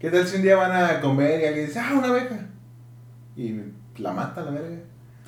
[0.00, 2.38] ¿Qué tal si un día van a comer y alguien dice, ah, una abeja?
[3.36, 3.60] Y
[3.98, 4.78] la mata la verga.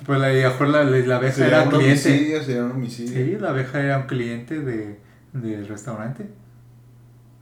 [0.03, 2.09] Pues la, mejor la, la abeja era un cliente.
[2.09, 3.13] Homicidio, sería un homicidio.
[3.13, 4.99] Sí, la abeja era un cliente de,
[5.31, 6.27] del restaurante.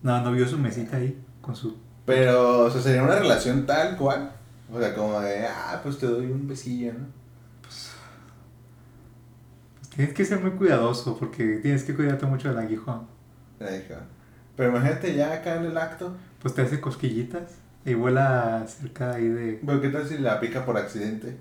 [0.04, 1.78] No, no vio su mesita ahí con su.
[2.06, 4.34] Pero, o sea, sería una relación tal cual.
[4.70, 7.06] O sea, como de, ah, pues te doy un besillo, ¿no?
[7.62, 7.92] Pues,
[9.80, 13.08] pues tienes que ser muy cuidadoso porque tienes que cuidarte mucho del aguijón.
[13.58, 14.04] El aguijón.
[14.58, 17.54] Pero imagínate ya acá en el acto pues te hace cosquillitas
[17.86, 19.62] y vuela cerca ahí de.
[19.66, 21.38] Pero ¿qué tal si la pica por accidente?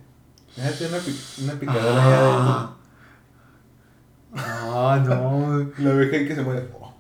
[0.57, 0.99] Déjate una,
[1.45, 2.77] una picadora ah.
[4.35, 5.71] Ah, no.
[5.79, 6.69] La abeja que se muere.
[6.79, 6.95] Oh.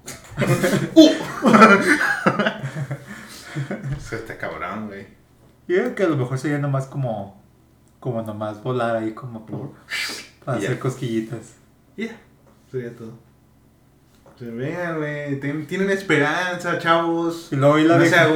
[1.00, 1.10] ¡Uh!
[4.00, 5.06] Se está cabrón, güey.
[5.68, 7.38] Yo creo que a lo mejor sería nomás como.
[7.98, 9.72] Como nomás volar ahí, como por.
[10.44, 11.54] Para hacer cosquillitas.
[11.96, 12.16] Ya,
[12.70, 13.12] sería todo.
[14.40, 17.48] Vean, güey, tienen esperanza, chavos.
[17.52, 18.26] Y luego y la no abeja,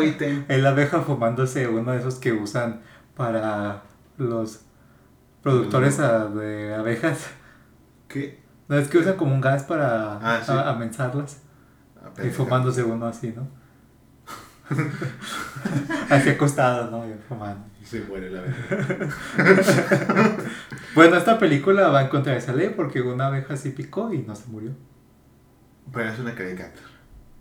[0.46, 2.82] se la abeja fumándose uno de esos que usan
[3.16, 3.82] para
[4.18, 4.60] los
[5.42, 7.28] productores de abejas.
[8.08, 8.42] ¿Qué?
[8.68, 11.42] No, es que usan como un gas para ah, amenzarlas.
[11.96, 13.48] Ah, y fumándose uno así, ¿no?
[16.10, 17.06] así acostado, ¿no?
[17.06, 17.66] Y fumando.
[17.80, 18.76] Y se muere la abeja.
[20.94, 24.18] bueno, esta película va en contra de esa ley porque una abeja sí picó y
[24.18, 24.72] no se murió.
[25.92, 26.88] Pero es una caricatura.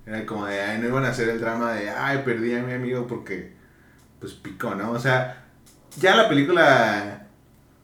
[0.05, 2.73] Era como de, ay, no iban a hacer el drama de, ay, perdí a mi
[2.73, 3.53] amigo porque,
[4.19, 4.91] pues picó, ¿no?
[4.91, 5.45] O sea,
[5.97, 7.27] ya la película,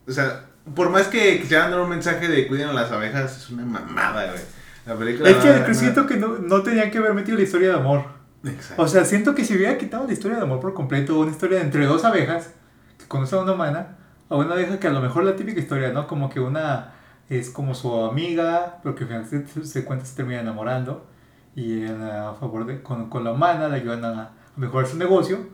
[0.08, 0.46] o sea,
[0.76, 4.32] por más que quisieran dar un mensaje de cuiden a las abejas, es una mamada,
[4.32, 4.44] güey.
[4.86, 5.30] La película.
[5.30, 8.04] Es que siento que no, no tenían que haber metido la historia de amor.
[8.44, 8.82] Exacto.
[8.82, 11.62] O sea, siento que si hubiera quitado la historia de amor por completo, una historia
[11.62, 12.52] entre dos abejas
[12.98, 13.98] que conocen a una humana,
[14.30, 16.08] o una abeja que a lo mejor la típica historia, ¿no?
[16.08, 16.94] Como que una
[17.30, 21.08] es como su amiga, pero que al final se, cuenta se termina enamorando
[21.56, 25.48] y a favor de, con, con la humana le ayudan a, mejorar su negocio,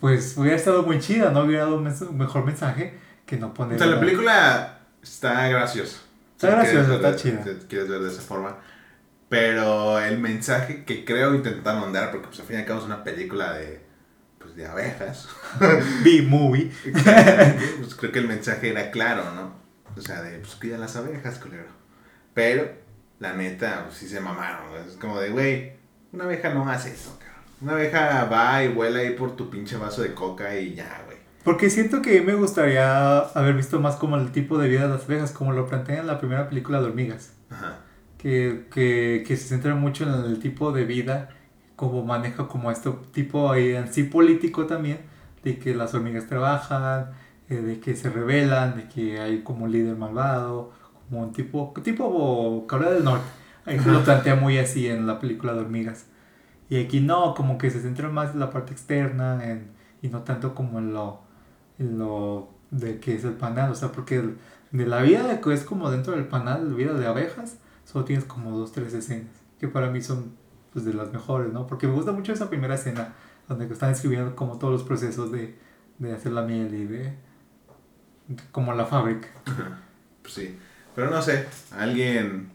[0.00, 1.42] pues hubiera estado muy chida, ¿no?
[1.42, 3.76] Hubiera dado un, mejor mensaje que no poner...
[3.76, 5.98] O sea, la película está graciosa.
[6.36, 7.44] Está graciosa, está chida.
[7.68, 8.58] Quieres ver de esa forma.
[9.28, 12.86] Pero el mensaje que creo intentaron dar, porque pues al fin y al cabo es
[12.86, 13.80] una película de,
[14.38, 15.28] pues, de abejas.
[16.04, 16.70] B-movie.
[17.78, 19.63] pues creo que el mensaje era claro, ¿no?
[19.96, 21.68] O sea, de, pues cuida las abejas, culero.
[22.32, 22.68] Pero,
[23.20, 24.74] la neta, pues sí se mamaron.
[24.86, 25.72] Es como de, güey,
[26.12, 27.42] una abeja no hace eso, cabrón.
[27.60, 31.18] Una abeja va y vuela ahí por tu pinche vaso de coca y ya, güey.
[31.44, 35.04] Porque siento que me gustaría haber visto más como el tipo de vida de las
[35.04, 37.32] abejas, como lo plantean en la primera película de hormigas.
[37.50, 37.80] Ajá.
[38.18, 41.28] Que, que, que se centra mucho en el tipo de vida,
[41.76, 45.00] como maneja como esto tipo en sí político también,
[45.42, 47.10] de que las hormigas trabajan,
[47.48, 50.72] eh, de que se rebelan, de que hay como un líder malvado,
[51.08, 53.26] como un tipo, tipo Corea del Norte.
[53.66, 56.06] Ahí se lo plantea muy así en la película de hormigas.
[56.68, 59.70] Y aquí no, como que se centra más en la parte externa en,
[60.02, 61.20] y no tanto como en lo,
[61.78, 63.70] en lo de que es el panal.
[63.70, 64.22] O sea, porque
[64.70, 68.24] de la vida que es como dentro del panal, la vida de abejas, solo tienes
[68.24, 69.30] como dos, tres escenas.
[69.58, 70.32] Que para mí son
[70.72, 71.66] pues, de las mejores, ¿no?
[71.66, 73.14] Porque me gusta mucho esa primera escena,
[73.48, 75.56] donde están escribiendo como todos los procesos de,
[75.98, 77.14] de hacer la miel y de
[78.52, 79.28] como la fábrica.
[80.22, 80.58] Pues sí.
[80.94, 82.50] Pero no sé, alguien.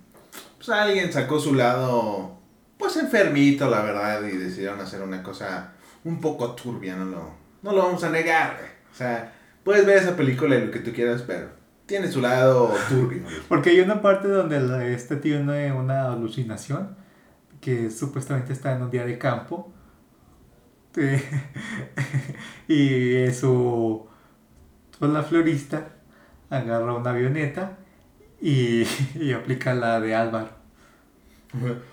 [0.58, 2.38] Pues alguien sacó su lado.
[2.77, 5.73] Pues enfermito, la verdad, y decidieron hacer una cosa
[6.05, 8.58] un poco turbia, no lo, no lo vamos a negar,
[8.89, 11.49] O sea, puedes ver esa película y lo que tú quieras, pero
[11.86, 13.23] tiene su lado turbio.
[13.49, 16.95] Porque hay una parte donde este tiene una alucinación
[17.60, 19.73] que supuestamente está en un día de campo.
[22.67, 24.08] y su
[24.99, 25.89] pues la florista
[26.49, 27.77] agarra una avioneta
[28.41, 28.83] y,
[29.15, 30.49] y aplica la de Álvaro.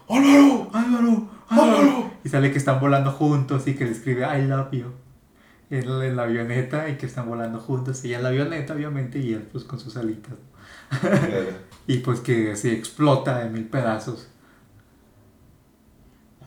[0.08, 0.70] ¡Álvaro!
[0.72, 1.28] ¡Álvaro!
[1.48, 2.10] ¡Álvaro!
[2.24, 4.92] Y sale que están volando juntos y que le escribe I love you.
[5.70, 8.04] en, en la avioneta y que están volando juntos.
[8.04, 10.34] Ella en la avioneta, obviamente, y él pues con sus alitas.
[11.88, 14.28] Y pues que se explota en mil pedazos.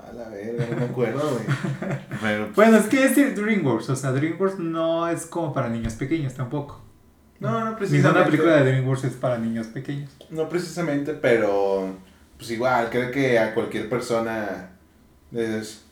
[0.10, 1.44] A la verga, no me acuerdo, güey.
[2.22, 6.34] Pero, Bueno, es que es DreamWorks, o sea, DreamWorks no es como para niños pequeños
[6.34, 6.82] tampoco.
[7.40, 8.26] no, no precisamente.
[8.26, 10.10] película de DreamWorks es para niños pequeños.
[10.30, 11.96] No precisamente, pero
[12.38, 14.72] pues igual, creo que a cualquier persona
[15.34, 15.84] es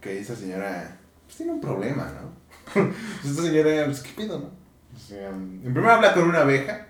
[0.00, 2.34] que esa señora pues, tiene un problema, ¿no?
[3.22, 4.50] Pues, esta señora, pues, ¿qué pedo, no?
[4.94, 6.86] O sea, en primera habla con una abeja.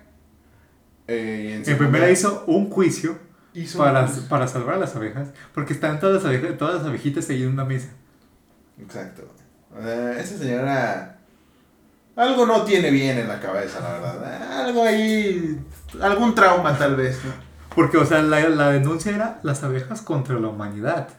[1.07, 3.17] eh, y en, En primera hizo un juicio
[3.55, 6.85] hizo para, un- para salvar a las abejas, porque están todas las, abejas, todas las
[6.85, 7.89] abejitas ahí en una mesa.
[8.79, 9.23] Exacto.
[9.81, 11.17] Sea, esa señora
[12.15, 14.61] algo no tiene bien en la cabeza, la verdad.
[14.65, 15.59] Algo ahí,
[16.01, 17.31] algún trauma tal vez, ¿no?
[17.75, 21.09] Porque, o sea, la, la denuncia era las abejas contra la humanidad.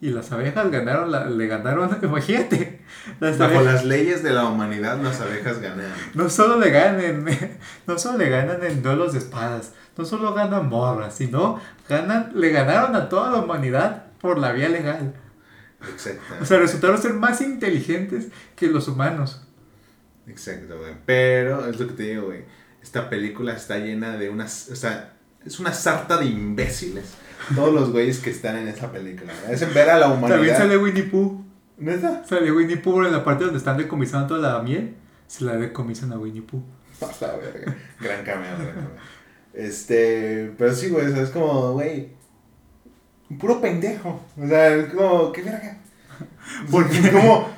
[0.00, 2.82] Y las abejas ganaron, la- le ganaron, imagínate.
[3.18, 5.86] Las Bajo abejas las leyes de la humanidad, las abejas ganan.
[6.14, 7.24] no solo le ganan,
[7.88, 12.50] no solo le ganan en duelos de espadas, no solo ganan morras, sino ganan, le
[12.50, 15.14] ganaron a toda la humanidad por la vía legal.
[15.90, 16.22] Exacto.
[16.40, 19.42] O sea, resultaron ser más inteligentes que los humanos.
[20.26, 20.92] Exacto, güey.
[21.04, 22.44] Pero es lo que te digo, güey.
[22.82, 24.68] Esta película está llena de unas.
[24.70, 27.14] O sea, es una sarta de imbéciles.
[27.54, 29.32] Todos los güeyes que están en esa película.
[29.50, 30.58] Es en ver a la También humanidad.
[30.58, 31.44] sale Winnie Pooh.
[31.78, 32.24] ¿Neta?
[32.24, 34.94] Sale Winnie Pooh en la parte donde están decomisando toda la miel.
[35.26, 36.62] Se la decomisan a Winnie Pooh.
[37.20, 37.76] Verga.
[37.98, 38.90] Gran cameo, gran cameo.
[39.54, 40.52] Este.
[40.58, 41.06] Pero sí, güey.
[41.06, 42.08] o sea, es como, güey.
[43.30, 44.20] un Puro pendejo.
[44.40, 45.78] O sea, es como, ¿qué verga?
[46.70, 47.48] Porque, ¿cómo,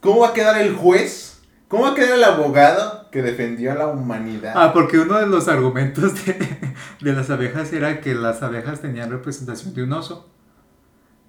[0.00, 1.40] ¿cómo va a quedar el juez?
[1.68, 4.54] ¿Cómo va a quedar el abogado que defendió a la humanidad?
[4.56, 6.34] Ah, porque uno de los argumentos de,
[7.00, 10.28] de las abejas era que las abejas tenían representación de un oso.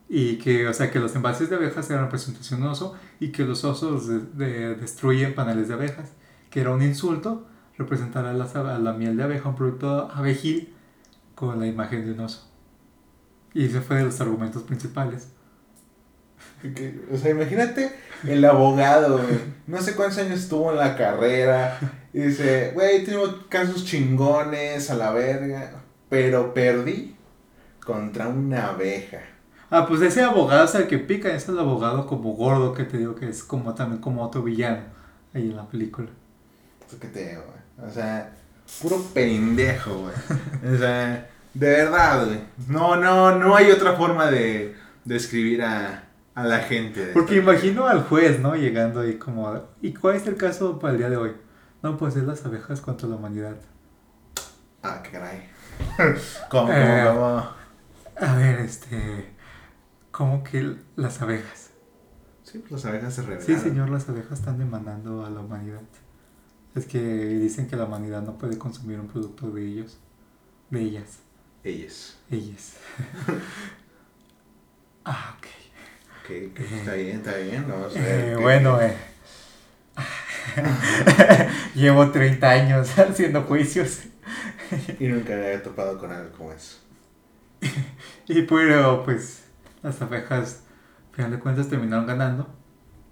[0.10, 3.32] Y que, o sea, que los envases de abejas eran representación de un oso y
[3.32, 6.10] que los osos de- de- destruyen paneles de abejas.
[6.50, 10.74] Que era un insulto representar a, las a la miel de abeja, un producto abejil,
[11.36, 12.48] con la imagen de un oso.
[13.54, 15.30] Y ese fue de los argumentos principales.
[17.12, 17.92] O sea, imagínate
[18.28, 19.40] el abogado, güey.
[19.68, 21.80] No sé cuántos años estuvo en la carrera.
[22.14, 25.82] Y dice, güey, tengo casos chingones a la verga.
[26.10, 27.16] Pero perdí
[27.84, 29.20] contra una abeja.
[29.70, 32.84] Ah, pues ese abogado es el que pica, ese es el abogado como gordo que
[32.84, 34.82] te digo que es como también como otro villano
[35.34, 36.10] ahí en la película.
[36.86, 37.61] Eso que te digo, güey.
[37.86, 38.32] O sea,
[38.82, 40.74] puro pendejo, güey.
[40.74, 42.40] O sea, de verdad, güey.
[42.68, 46.04] No, no, no hay otra forma de describir a,
[46.36, 47.08] a la gente.
[47.08, 48.56] de Porque imagino al juez, ¿no?
[48.56, 51.32] Llegando ahí como, ¿y cuál es el caso para el día de hoy?
[51.84, 53.56] No, pues es las abejas contra la humanidad.
[54.84, 55.50] Ah, qué caray.
[56.50, 57.62] ¿Cómo, Eh, cómo, cómo?
[58.28, 59.34] A ver, este,
[60.12, 61.72] ¿cómo que las abejas?
[62.44, 63.46] Sí, pues las abejas se revelan.
[63.46, 65.82] Sí, señor, las abejas están demandando a la humanidad.
[66.76, 69.98] Es que dicen que la humanidad no puede consumir un producto de ellos,
[70.70, 71.20] de ellas,
[71.64, 72.18] Ellas.
[72.30, 72.76] ellas.
[75.06, 75.48] ah, ok.
[76.24, 77.66] Ok, ok, está bien, está bien.
[77.68, 78.20] Vamos a ver.
[78.20, 78.96] Eh, qué- bueno, eh.
[81.76, 84.02] Llevo 30 años haciendo juicios.
[85.00, 86.78] Y nunca me había topado con algo como eso.
[88.28, 89.44] Y pero pues
[89.84, 90.62] las abejas,
[91.10, 92.48] al final de cuentas, terminaron ganando.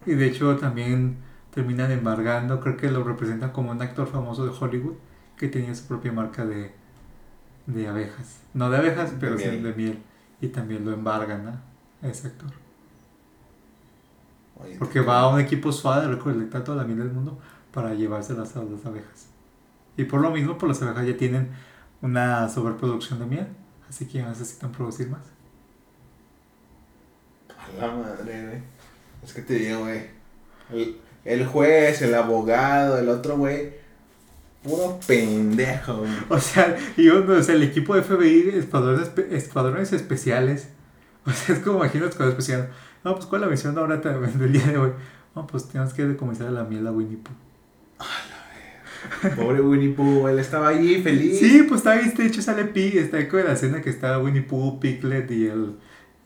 [0.05, 1.17] Y de hecho también
[1.53, 4.95] terminan embargando, creo que lo representan como un actor famoso de Hollywood
[5.37, 6.71] que tenía su propia marca de,
[7.65, 8.39] de abejas.
[8.53, 9.63] No de abejas, De pero sí miel.
[9.63, 9.99] de miel.
[10.41, 11.51] Y también lo embargan ¿no?
[12.01, 12.51] a ese actor.
[14.63, 17.39] Oye, Porque va a un equipo suave de recolectar toda la miel del mundo
[17.73, 19.27] para llevárselas a las abejas.
[19.97, 21.49] Y por lo mismo, pues las abejas ya tienen
[22.01, 23.47] una sobreproducción de miel,
[23.89, 25.21] así que ya necesitan producir más.
[27.57, 28.61] A la madre, güey.
[29.23, 30.07] Es que te digo, güey.
[30.71, 30.97] El,
[31.29, 33.77] el juez, el abogado, el otro, güey.
[34.63, 36.11] Puro pendejo, güey.
[36.27, 40.69] O sea, y uno, o sea, el equipo de FBI, escuadrones, escuadrones especiales.
[41.25, 42.69] O sea, es como imagino escuadrones especiales.
[43.03, 44.91] No, pues ¿cuál es la misión ahora también del día de hoy?
[45.35, 47.35] No, pues tienes que decomisar la miel a Winnie Pooh.
[49.35, 51.39] Pobre Winnie Pooh, él estaba ahí feliz.
[51.39, 54.17] Sí, pues está ahí, de hecho sale Pi, está ahí con la escena que está
[54.19, 55.75] Winnie Pooh, Piglet y el,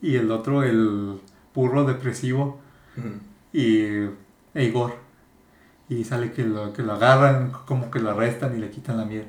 [0.02, 1.20] y el otro, el
[1.54, 2.62] burro depresivo.
[3.52, 4.06] Y
[4.56, 4.96] Igor.
[5.90, 9.06] Y sale que lo, que lo agarran, como que lo arrestan y le quitan la
[9.06, 9.26] miel.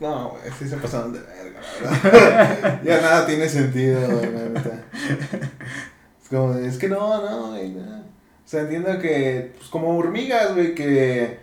[0.00, 2.82] No, güey, sí se pasaron de verga, la verdad.
[2.84, 4.84] ya nada tiene sentido, güey, la neta.
[6.22, 7.98] Es como, es que no, no, güey, no.
[7.98, 11.38] O sea, entiendo que, pues como hormigas, güey, que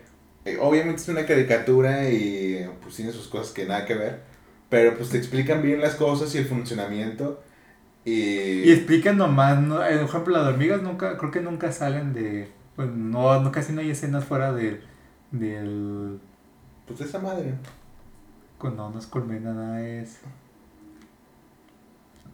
[0.46, 4.22] eh, obviamente es una caricatura y pues tiene sus cosas que nada que ver.
[4.70, 7.44] Pero pues te explican bien las cosas y el funcionamiento.
[8.06, 12.52] Y, Y explican nomás, no, por ejemplo, las hormigas nunca, creo que nunca salen de,
[12.76, 14.82] pues no, no casi no hay escenas fuera de,
[15.32, 16.20] del,
[16.88, 17.56] pues esa madre.
[18.58, 20.20] con- no, no es colmena, nada es,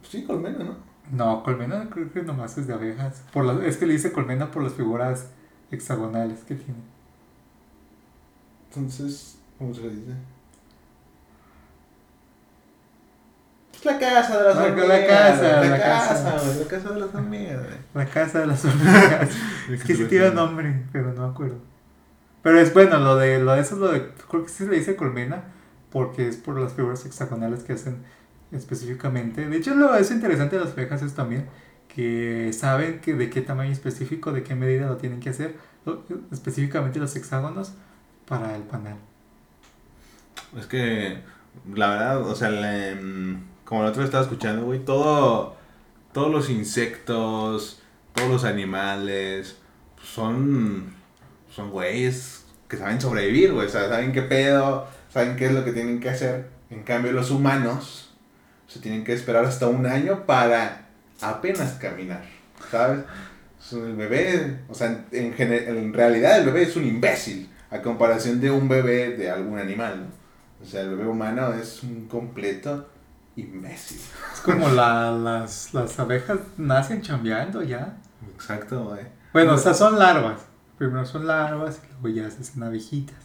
[0.00, 0.76] Pues sí, colmena, ¿no?
[1.12, 4.50] no, colmena creo que nomás es de abejas, por las, es que le dice colmena
[4.50, 5.30] por las figuras
[5.70, 6.80] hexagonales que tiene.
[8.68, 10.12] Entonces, ¿cómo se le dice?
[13.70, 15.08] Pues la casa de las La- la hormigas.
[15.08, 17.60] casa, la, la casa, la casa de las hormigas.
[17.94, 19.28] La casa de las hormigas.
[19.70, 21.56] es que sí tiene nombre, pero no me acuerdo.
[22.42, 24.70] Pero es bueno, lo de, lo de eso es lo de, creo que sí se
[24.70, 25.44] le dice colmena,
[25.90, 27.98] porque es por las figuras hexagonales que hacen
[28.52, 29.48] específicamente.
[29.48, 31.46] De hecho, lo es interesante de las abejas es también
[31.88, 36.02] que saben que de qué tamaño específico, de qué medida lo tienen que hacer, lo-
[36.32, 37.74] específicamente los hexágonos
[38.26, 38.96] para el panal.
[40.58, 41.18] Es que,
[41.74, 45.56] la verdad, o sea, le- mm, como el otro estaba escuchando, güey, todo,
[46.12, 47.80] todos los insectos,
[48.12, 49.56] todos los animales,
[50.02, 50.92] son,
[51.50, 55.64] son güeyes que saben sobrevivir, güey, o sea, saben qué pedo, saben qué es lo
[55.64, 56.50] que tienen que hacer.
[56.68, 58.10] En cambio, los humanos
[58.68, 60.88] se tienen que esperar hasta un año para
[61.22, 62.26] apenas caminar,
[62.70, 63.04] ¿sabes?
[63.72, 68.50] El bebé, o sea, en, en realidad el bebé es un imbécil a comparación de
[68.50, 70.08] un bebé de algún animal.
[70.62, 72.91] O sea, el bebé humano es un completo
[73.36, 74.00] imbécil.
[74.32, 77.96] Es como la, las, las abejas nacen chambeando ya.
[78.34, 79.06] Exacto, güey.
[79.32, 80.42] Bueno, o sea, son larvas.
[80.78, 83.16] Primero son larvas y luego ya se hacen abejitas.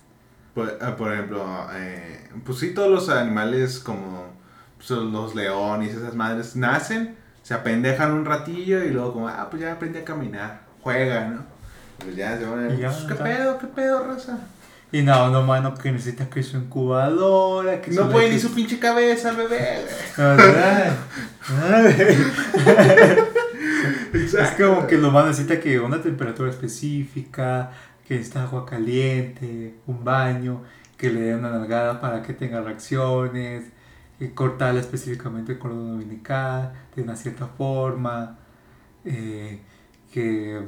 [0.53, 4.25] Por, ah, por ejemplo, eh, pues sí, todos los animales como
[4.77, 9.61] pues, los leones, esas madres, nacen, se apendejan un ratillo y luego como, ah, pues
[9.61, 11.45] ya aprendí a caminar, juega, ¿no?
[11.99, 12.75] Pues ya se van a...
[12.75, 14.39] Pues, ¿Qué pedo, qué pedo, raza?
[14.91, 18.79] Y no, no, mano, que necesita que su incubadora, que No puede ni su pinche
[18.79, 19.85] cabeza, el bebé,
[24.13, 27.71] es como que lo más necesita que una temperatura específica,
[28.07, 30.63] que necesita agua caliente, un baño,
[30.95, 33.65] que le den una nalgada para que tenga reacciones,
[34.19, 38.37] y cortarla específicamente el cordón umbilical de una cierta forma,
[39.05, 39.59] eh,
[40.11, 40.61] que...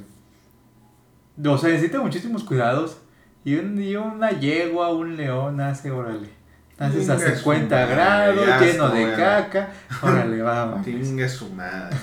[1.44, 2.98] O sea, necesita muchísimos cuidados.
[3.46, 6.30] Y, un, y una yegua, un león nace, órale.
[6.78, 9.70] Naces a Chinga su 50 madre, grados, lleno de caca.
[10.02, 10.86] Órale, vamos.
[10.86, 11.96] Tingue su madre.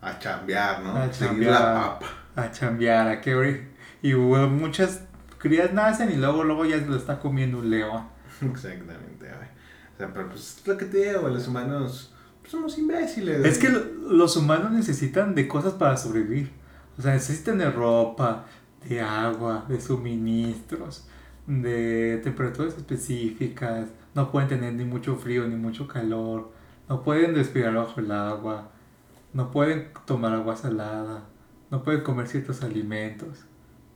[0.00, 0.96] A chambear, ¿no?
[0.96, 1.52] A Seguir chambear.
[1.52, 2.06] la papa.
[2.36, 3.66] A chambear, a que
[4.02, 5.00] Y bueno, muchas
[5.38, 8.04] crías nacen y luego, luego ya se lo está comiendo un león.
[8.42, 9.48] Exactamente, güey.
[9.94, 13.38] O sea, pero pues es lo que te digo, los humanos pues, somos imbéciles.
[13.38, 13.50] güey.
[13.50, 16.50] Es que lo- los humanos necesitan de cosas para sobrevivir.
[16.98, 18.44] O sea, necesitan de ropa,
[18.88, 21.06] de agua, de suministros,
[21.46, 23.88] de temperaturas específicas.
[24.14, 26.52] No pueden tener ni mucho frío ni mucho calor.
[26.88, 28.70] No pueden respirar bajo el agua.
[29.32, 31.24] No pueden tomar agua salada.
[31.70, 33.44] No pueden comer ciertos alimentos.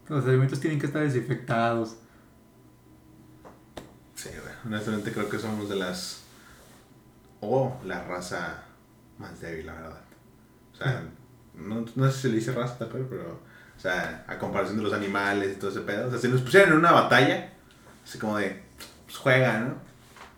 [0.08, 1.98] Los alimentos tienen que estar desinfectados.
[4.14, 4.30] Sí.
[4.64, 6.24] Honestamente creo que somos de las.
[7.40, 8.64] O la raza
[9.18, 10.02] más débil, la verdad.
[10.72, 11.04] O sea,
[11.54, 13.47] no, no sé si se le dice raza, pero.
[13.78, 16.08] O sea, a comparación de los animales y todo ese pedo.
[16.08, 17.52] O sea, si nos pusieran en una batalla,
[18.04, 18.60] así como de.
[19.06, 19.74] Pues juega, ¿no?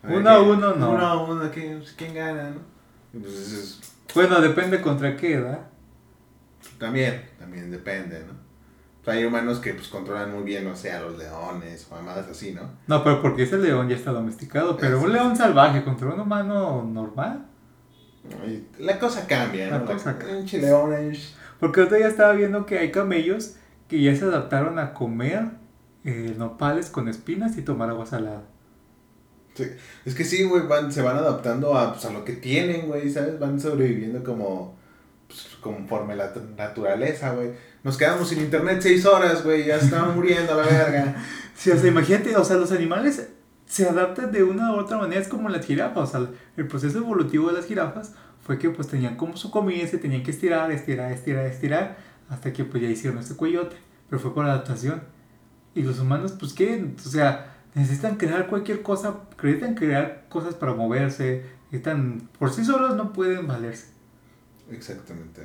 [0.03, 0.91] Uno a uno, no.
[0.91, 3.19] Uno a uno, ¿quién, quién gana, no?
[3.19, 3.79] Pues es-
[4.15, 5.59] Bueno, depende contra qué edad.
[6.77, 8.33] también, también depende, ¿no?
[9.01, 12.27] O sea, hay humanos que pues controlan muy bien, o sea, los leones o mamadas
[12.27, 12.61] así, ¿no?
[12.87, 14.77] No, pero porque ese león ya está domesticado.
[14.77, 17.45] Pero un león salvaje contra un humano normal.
[18.77, 19.79] La cosa cambia, ¿no?
[19.79, 20.45] La cosa cambia.
[20.45, 21.19] Chileón ahí.
[21.61, 23.55] Porque otro día estaba viendo que hay camellos
[23.87, 25.51] que ya se adaptaron a comer
[26.03, 28.41] eh, nopales con espinas y tomar agua salada.
[29.53, 29.65] Sí,
[30.03, 33.11] Es que sí, güey, van, se van adaptando a, pues, a lo que tienen, güey,
[33.11, 33.37] ¿sabes?
[33.37, 34.75] Van sobreviviendo como,
[35.27, 37.51] pues, conforme la naturaleza, güey.
[37.83, 41.15] Nos quedamos sin internet seis horas, güey, ya estamos muriendo a la verga.
[41.53, 43.27] Sí, o sea, imagínate, o sea, los animales
[43.67, 46.97] se adaptan de una u otra manera, es como las jirafas, o sea, el proceso
[46.97, 50.71] evolutivo de las jirafas fue que pues tenían como su comida, se tenían que estirar,
[50.71, 51.97] estirar, estirar, estirar,
[52.29, 53.75] hasta que pues ya hicieron este cuellote,
[54.09, 55.03] pero fue por adaptación.
[55.73, 60.73] Y los humanos, pues qué, o sea, necesitan crear cualquier cosa, necesitan crear cosas para
[60.73, 63.87] moverse, necesitan, por sí solos no pueden valerse.
[64.69, 65.41] Exactamente.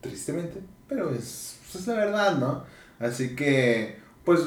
[0.00, 2.64] Tristemente, pero es, pues, es la verdad, ¿no?
[2.98, 4.40] Así que, pues,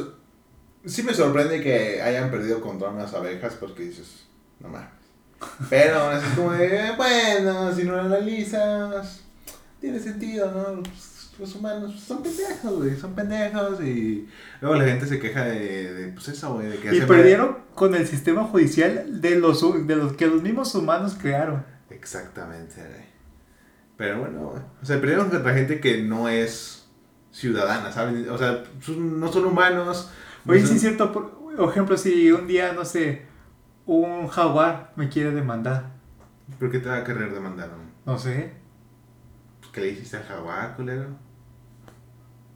[0.86, 4.26] sí me sorprende que hayan perdido contra unas abejas porque dices,
[4.60, 5.05] no mames.
[5.70, 9.22] Pero aún así es como de, bueno, si no lo analizas,
[9.80, 10.84] tiene sentido, ¿no?
[11.38, 14.26] Los humanos son pendejos, güey, son pendejos y
[14.62, 17.94] luego la gente se queja de, de pues eso, güey, de que Y perdieron con
[17.94, 21.66] el sistema judicial de los, de los que los mismos humanos crearon.
[21.90, 23.06] Exactamente, güey.
[23.98, 24.62] Pero bueno, güey.
[24.82, 26.88] O sea, peleamos contra gente que no es
[27.32, 28.30] ciudadana, ¿sabes?
[28.30, 28.64] O sea,
[28.98, 30.10] no son humanos.
[30.46, 33.25] no Oye, son- sí es cierto, por ejemplo, si un día, no sé,
[33.86, 35.94] un jaguar me quiere demandar,
[36.60, 37.70] ¿Por qué te va a querer demandar?
[37.70, 37.88] güey?
[38.06, 38.54] no sé,
[39.60, 41.08] Pues, ¿Qué le hiciste al jaguar, culero?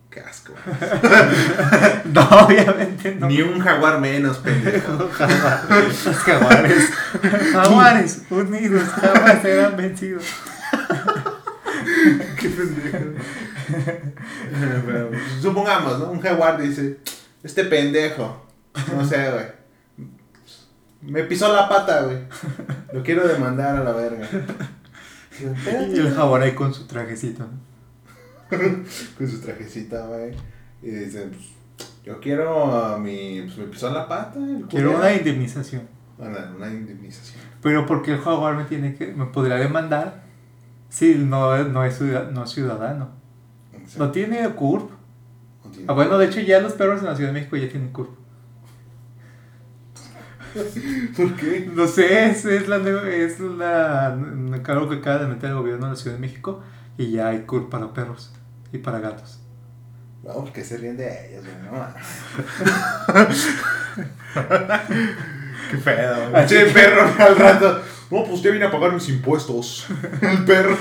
[0.09, 0.53] Qué asco.
[2.05, 3.27] no, obviamente no.
[3.27, 4.93] Ni un jaguar menos, pendejo.
[5.03, 6.89] Los jaguares,
[7.51, 10.23] jaguares unidos jamás serán vencidos.
[12.39, 13.05] Qué pendejo.
[15.41, 16.09] Supongamos, ¿no?
[16.11, 16.99] Un jaguar dice,
[17.43, 18.47] este pendejo,
[18.95, 19.58] no sé, güey.
[21.01, 22.17] Me pisó la pata, güey.
[22.93, 24.27] Lo quiero demandar a la verga.
[25.39, 27.45] Y yo, "Espérate, Y el ahí con su trajecito.
[28.49, 30.33] Con su trajecita, güey.
[30.81, 31.51] Y dice, pues,
[32.03, 33.41] yo quiero a mi...
[33.43, 34.39] Pues me pisó la pata.
[34.39, 34.97] el Quiero culero".
[34.97, 35.83] una indemnización.
[36.17, 37.39] Una, una indemnización.
[37.61, 40.23] Pero porque el jaguar me tiene que me podría demandar
[40.89, 43.09] si no, no es ciudad- no es ciudadano.
[43.97, 44.89] No tiene CURP.
[45.87, 48.09] Ah, bueno, de hecho ya los perros en la Ciudad de México ya tienen CURP.
[51.17, 51.69] ¿Por qué?
[51.73, 52.77] No sé, es, es la
[53.09, 54.17] es la
[54.63, 56.61] cargo que acaba de meter el gobierno de la Ciudad de México
[56.97, 58.33] y ya hay CURP para perros
[58.71, 59.39] y para gatos.
[60.23, 61.55] No, porque se ríen de ellos, güey.
[61.63, 61.87] No,
[65.71, 66.15] Qué pedo.
[66.35, 67.81] Así que- perro al rato.
[68.11, 69.85] No, pues ya vine a pagar mis impuestos.
[70.21, 70.75] El perro.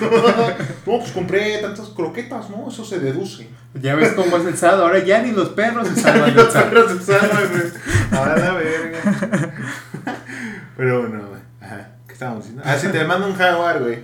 [0.87, 2.69] No, pues compré tantas croquetas, ¿no?
[2.69, 3.49] Eso se deduce.
[3.75, 6.91] Ya ves cómo es el SAD, ahora ya ni los perros se salvan Los perros
[6.93, 7.63] se salvan, güey.
[8.13, 9.53] Ahora la verga.
[10.77, 11.41] Pero bueno, güey.
[11.61, 11.89] Ajá.
[12.07, 12.63] ¿Qué estábamos diciendo?
[12.65, 13.99] Ah, si te manda un jaguar, güey.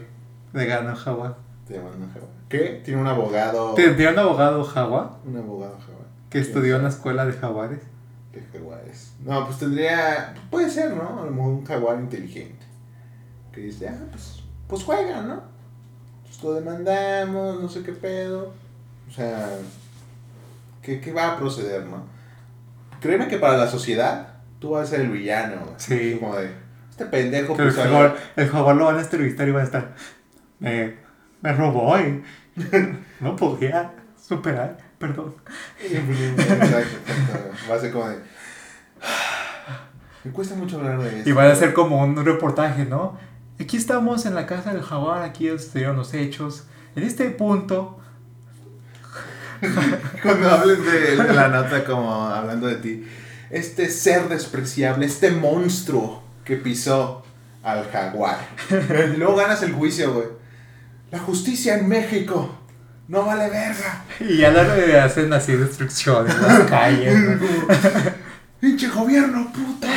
[0.53, 1.37] Le gana un jaguar.
[1.67, 2.31] Te manda un jaguar.
[2.49, 2.83] ¿Qué?
[2.85, 3.75] Tiene un abogado.
[3.75, 6.07] Tendría un abogado jaguar Un abogado jaguar.
[6.31, 7.81] que estudió en la escuela de jaguares.
[8.35, 9.13] ¿Qué jaguares?
[9.25, 10.35] No, pues tendría.
[10.51, 11.21] Puede ser, ¿no?
[11.21, 12.67] A lo mejor un jaguar inteligente.
[13.53, 15.41] Que dice, ah, pues, pues juega, ¿no?
[16.25, 18.53] Pues lo demandamos, no sé qué pedo.
[19.09, 19.49] O sea,
[20.83, 22.05] ¿qué, qué va a proceder, no?
[23.01, 25.67] Créeme que para la sociedad, tú vas a ser el villano.
[25.77, 26.17] Sí.
[26.19, 26.51] Como de,
[26.91, 29.65] este pendejo, Que el, pues jaguar, el jaguar lo van a entrevistar y va a
[29.65, 29.95] estar.
[30.59, 30.95] Me,
[31.41, 32.25] me robó y
[33.21, 35.35] no podía superar, perdón.
[35.83, 37.51] Exacto, exacto.
[37.71, 38.17] Va a ser como de.
[40.25, 41.29] Me cuesta mucho hablar de esto.
[41.29, 43.19] Y van a ser como un reportaje, ¿no?
[43.61, 46.65] Aquí estamos en la casa del jaguar, aquí estuvieron los hechos.
[46.97, 48.01] En este punto,
[50.23, 53.05] Cuando hables de, la nota como hablando de ti,
[53.51, 57.25] este ser despreciable, este monstruo que pisó
[57.63, 58.39] al jaguar.
[59.17, 60.27] Luego ganas el juicio, güey.
[61.11, 62.59] La justicia en México
[63.09, 64.05] no vale verga.
[64.21, 67.47] y ya le hacen así destrucciones en las calles, ¿no?
[68.61, 69.89] Pinche gobierno, puta.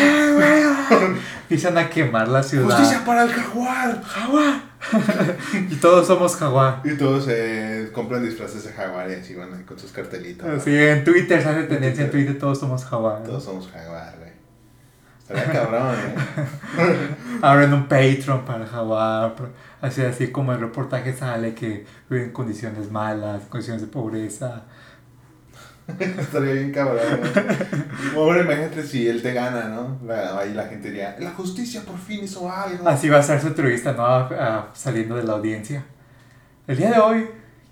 [1.44, 2.66] Empiezan a quemar la ciudad.
[2.66, 4.04] Justicia para el jaguar.
[4.04, 4.62] Jaguar.
[5.70, 6.82] Y todos somos jaguar.
[6.84, 10.64] Y todos eh, compran disfraces de jaguar y así van ahí con sus cartelitos.
[10.64, 13.24] Sí, en Twitter se hace tendencia, en Twitter todos somos jaguar.
[13.24, 14.27] Todos somos jaguar, güey.
[15.30, 17.08] Estaría cabrón, ¿eh?
[17.42, 19.36] Abren un Patreon para el jaguar.
[19.82, 24.64] Así, así como el reportaje sale que viven en condiciones malas, condiciones de pobreza.
[26.00, 26.98] Estaría bien cabrón.
[28.14, 28.20] ¿no?
[28.22, 30.00] Ahora imagínate si él te gana, ¿no?
[30.38, 32.88] Ahí la gente diría, la justicia por fin hizo algo.
[32.88, 34.06] Así va a ser su entrevista, ¿no?
[34.06, 35.84] A- a- saliendo de la audiencia.
[36.68, 37.30] El día de hoy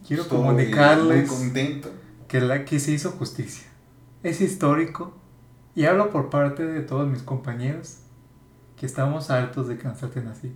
[0.07, 1.91] quiero Estoy comunicarles Muy contento.
[2.27, 3.67] que, la, que se hizo justicia.
[4.23, 5.17] Es histórico
[5.75, 7.97] y hablo por parte de todos mis compañeros
[8.77, 10.55] que estamos hartos de que nos traten así.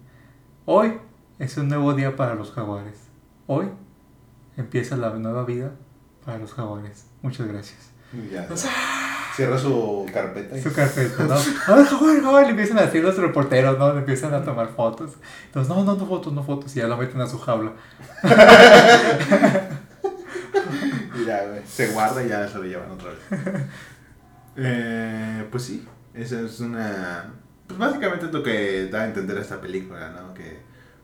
[0.65, 0.93] Hoy
[1.39, 2.97] es un nuevo día para los jaguares.
[3.45, 3.67] Hoy
[4.55, 5.71] empieza la nueva vida
[6.25, 7.05] para los jaguares.
[7.21, 7.91] Muchas gracias.
[9.35, 11.35] Cierra su carpeta y Su carpeta, ¿no?
[11.67, 12.43] ¡Ay, jaguar, jaguar!
[12.45, 13.93] Le empiezan a decir los reporteros, ¿no?
[13.93, 15.17] Le empiezan a tomar fotos.
[15.45, 16.75] Entonces, no, no, no fotos, no fotos.
[16.75, 17.73] Y ya lo meten a su jaula.
[21.15, 21.61] y ya.
[21.65, 23.19] Se guarda y ya se lo llevan otra vez.
[24.57, 27.33] eh, pues sí, esa es una...
[27.67, 30.33] Pues básicamente es lo que da a entender esta película, ¿no?
[30.33, 30.59] Que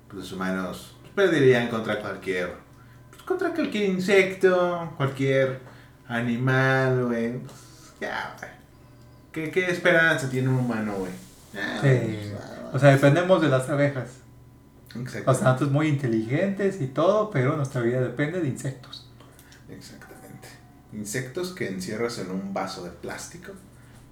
[0.07, 2.53] pues, los humanos pues, perderían contra cualquier...
[3.11, 5.59] Pues, contra cualquier insecto, cualquier
[6.07, 7.39] animal, güey.
[7.39, 8.51] Pues, ya, güey.
[9.31, 11.11] ¿Qué, ¿Qué esperanza tiene un humano, güey?
[11.55, 11.87] Ah, Sí.
[11.89, 14.09] pues, ah, O sea, dependemos de las abejas.
[14.95, 15.29] Exacto.
[15.31, 19.04] O sea, nosotros muy inteligentes y todo, pero nuestra vida depende de insectos.
[20.97, 23.51] Insectos que encierras en un vaso de plástico.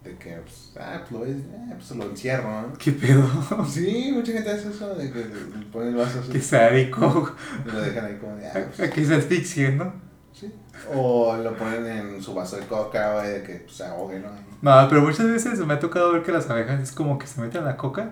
[0.03, 1.37] De que, pues, ah, pues
[1.69, 2.73] ah, pues lo encierro, ¿no?
[2.77, 3.25] ¿Qué pedo?
[3.69, 7.33] Sí, mucha gente hace eso, de que le ponen el vaso Qué así sádico.
[7.65, 9.93] y lo dejan ahí como de, ah, pues, que se asfixien, ¿no?
[10.33, 10.51] sí.
[10.93, 14.27] O lo ponen en su vaso de coca, güey, de que pues, se ahogue, ¿no?
[14.61, 17.39] No, pero muchas veces me ha tocado ver que las abejas es como que se
[17.39, 18.11] meten a la coca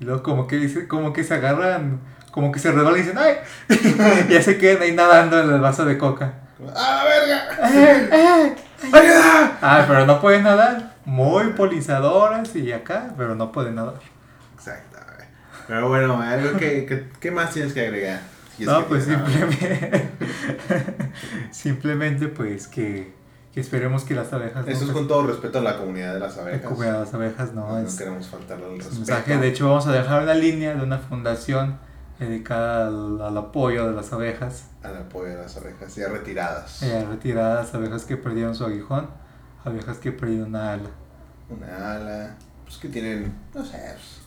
[0.00, 2.00] Y luego como que, dice, como que se agarran,
[2.32, 3.36] como que se resbalan y dicen, ¡ay!
[4.28, 6.34] y ya se quedan ahí nadando en el vaso de coca.
[6.74, 7.48] ¡Ah, la verga!
[7.62, 8.54] ¡Ay, ay!
[8.92, 9.58] ¡Ayuda!
[9.62, 10.94] Ah, pero no pueden nadar.
[11.04, 13.94] Muy polizadoras y acá, pero no pueden nadar.
[14.54, 14.98] Exacto.
[15.66, 18.20] Pero bueno, algo que, que- ¿qué más tienes que agregar?
[18.56, 20.10] Si no, que pues simplemente.
[21.50, 23.12] simplemente, pues que,
[23.52, 24.66] que esperemos que las abejas.
[24.66, 26.62] Eso es nunca con todo respeto a la comunidad de las abejas.
[26.68, 27.68] coman a las abejas, no.
[27.68, 28.96] No, es queremos faltarle al respeto.
[28.96, 29.38] mensaje.
[29.38, 31.78] De hecho, vamos a dejar una línea de una fundación
[32.26, 34.66] dedicada al, al apoyo de las abejas.
[34.82, 36.82] Al apoyo de las abejas ya retiradas.
[36.82, 39.08] eh, retiradas, abejas que perdieron su aguijón,
[39.64, 40.90] abejas que perdieron una ala.
[41.48, 42.34] Una ala.
[42.64, 44.20] Pues que tienen, no sé, pues,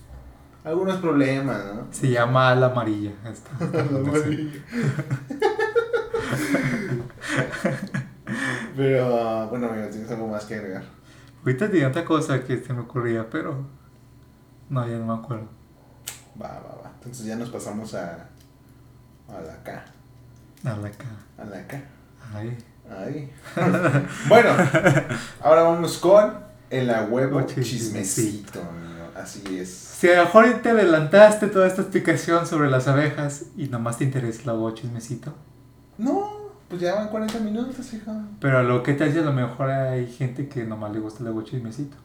[0.66, 1.88] algunos problemas, ¿no?
[1.92, 3.12] Se llama ala amarilla.
[3.32, 4.52] esta- esta fundación.
[8.76, 10.84] Pero, bueno, amigo, ¿tienes algo más que agregar?
[11.42, 13.68] Ahorita tenía otra cosa que se me ocurría, pero
[14.70, 15.48] no, ya no me acuerdo.
[16.42, 16.83] Va, va, va.
[17.04, 18.28] Entonces ya nos pasamos a,
[19.30, 19.86] a la K.
[20.64, 21.18] A la cara.
[21.38, 21.82] A la K.
[22.34, 22.58] Ay,
[22.90, 23.32] Ahí.
[24.28, 24.50] bueno,
[25.42, 26.34] ahora vamos con
[26.70, 28.60] el huevo chismecito.
[28.62, 29.12] amigo.
[29.16, 29.70] Así es.
[29.70, 34.04] Si a lo mejor te adelantaste toda esta explicación sobre las abejas y nomás te
[34.06, 35.34] interesa la voz chismecito,
[35.98, 36.32] No,
[36.70, 38.12] pues ya van 40 minutos, hijo.
[38.40, 41.24] pero a lo que te hace a lo mejor hay gente que nomás le gusta
[41.24, 41.96] la voz chismecito.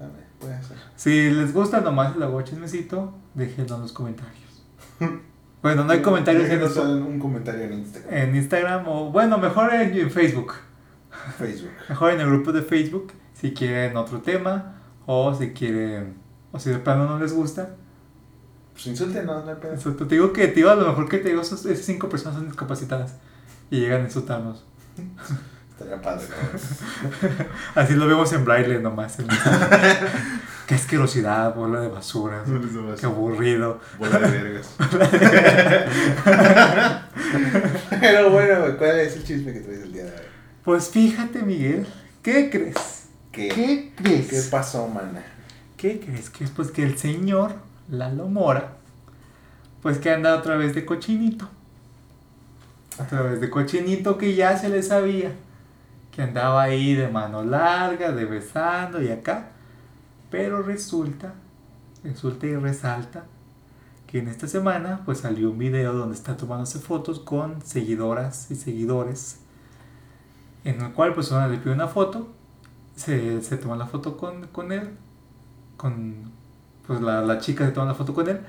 [0.00, 0.58] A ver, puede.
[0.96, 4.62] Si les gusta nomás la voz chismecito, déjenlo en los comentarios.
[5.62, 9.72] Bueno, no hay comentarios en, esto- un comentario en Instagram, en Instagram o bueno, mejor
[9.72, 10.54] en, en Facebook.
[11.38, 11.70] Facebook.
[11.88, 14.74] Mejor en el grupo de Facebook si quieren otro tema
[15.06, 16.14] o si quieren
[16.50, 17.76] o si de plano no les gusta.
[18.72, 19.74] Pues insúltenos, no hay pedo.
[19.74, 22.48] Eso, te digo que tío, a lo mejor que te digo esas cinco personas son
[22.48, 23.18] discapacitadas
[23.70, 24.64] y llegan a insultarnos.
[25.82, 26.34] Estaría padre, ¿no?
[27.80, 29.18] Así lo vemos en braille nomás.
[29.18, 29.26] en-
[30.66, 32.44] Qué asquerosidad, bola de basura.
[32.98, 33.80] Qué aburrido.
[33.98, 34.74] Bola de vergas.
[38.00, 40.22] Pero bueno, ¿cuál es el chisme que traes el día de hoy?
[40.64, 41.86] Pues fíjate, Miguel,
[42.22, 43.06] ¿qué crees?
[43.32, 43.48] ¿Qué?
[43.48, 44.28] ¿Qué crees?
[44.28, 45.22] ¿Qué pasó, mana?
[45.76, 46.30] ¿Qué crees?
[46.30, 47.54] Que es pues que el señor
[47.90, 48.74] Lalo Mora,
[49.82, 51.48] pues que anda otra vez de cochinito.
[52.98, 55.32] Otra vez de cochinito que ya se le sabía.
[56.12, 59.48] Que andaba ahí de mano larga, de besando y acá.
[60.30, 61.34] Pero resulta,
[62.04, 63.24] resulta y resalta
[64.06, 68.56] que en esta semana pues salió un video donde está tomándose fotos con seguidoras y
[68.56, 69.38] seguidores.
[70.64, 72.28] En el cual pues una le pide una foto,
[72.94, 74.90] se, se toma la foto con, con él,
[75.76, 76.30] con
[76.86, 78.40] pues la, la chica se toma la foto con él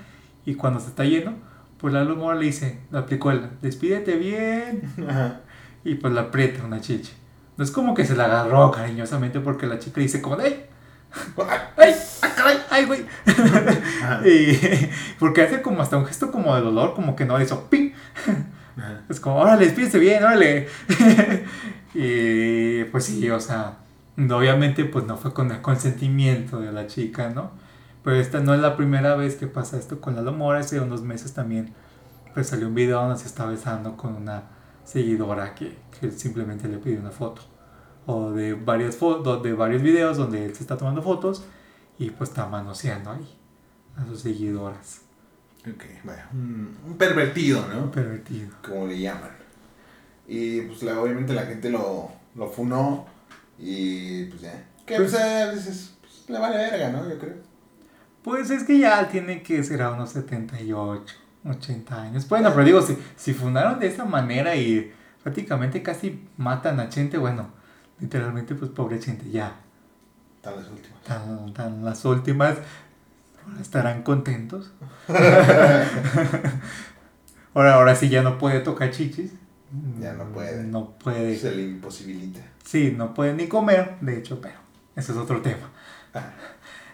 [0.45, 1.33] y cuando se está yendo,
[1.77, 5.41] pues la Mora le dice, le aplicó el, despídete bien Ajá.
[5.83, 7.11] y pues la aprieta una chicha.
[7.57, 10.65] No es como que se la agarró cariñosamente porque la chica dice como, ¡ay!
[11.77, 11.95] ¡ay!
[12.21, 12.57] ¡ay, caray!
[12.69, 13.05] ¡ay, güey!
[14.25, 14.89] Y,
[15.19, 17.91] porque hace como hasta un gesto como de dolor, como que no hizo ¡ping!
[18.77, 19.01] Ajá.
[19.09, 20.67] Es como, órale, despídese bien, órale.
[21.93, 23.77] y pues sí, o sea,
[24.17, 27.51] obviamente pues no fue con el consentimiento de la chica, ¿no?
[28.03, 31.01] Pero esta no es la primera vez que pasa esto con la Mora, hace unos
[31.03, 31.73] meses también
[32.33, 34.43] pues salió un video donde se está besando con una
[34.85, 37.41] seguidora que, que simplemente le pidió una foto.
[38.05, 41.43] O de varias fotos, de varios videos donde él se está tomando fotos
[41.97, 43.37] y pues está manoseando ahí
[43.95, 45.01] a sus seguidoras.
[45.61, 47.89] Ok, bueno, un, un pervertido, ¿no?
[47.89, 48.49] Pervertido.
[48.67, 49.31] Como le llaman.
[50.27, 53.05] Y pues la- obviamente la gente lo, lo funó
[53.57, 54.65] y pues ya.
[54.85, 57.09] Que pues a veces pues, le vale verga, ¿no?
[57.09, 57.35] Yo creo.
[58.21, 61.13] Pues es que ya tiene que ser a unos 78,
[61.45, 62.27] 80 años.
[62.29, 64.91] Bueno, pero digo, si, si fundaron de esa manera y
[65.21, 67.47] prácticamente casi matan a Chente, bueno,
[67.99, 69.55] literalmente pues pobre Chente, ya,
[70.37, 71.03] Están las últimas.
[71.03, 72.57] tan, tan las últimas,
[73.61, 74.71] estarán contentos.
[77.53, 79.31] ahora, ahora sí ya no puede tocar chichis.
[79.99, 80.63] Ya no puede.
[80.63, 81.35] No puede.
[81.37, 82.39] Se le imposibilita.
[82.63, 84.55] Sí, no puede ni comer, de hecho, pero
[84.95, 85.69] ese es otro tema.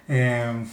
[0.07, 0.65] Eh,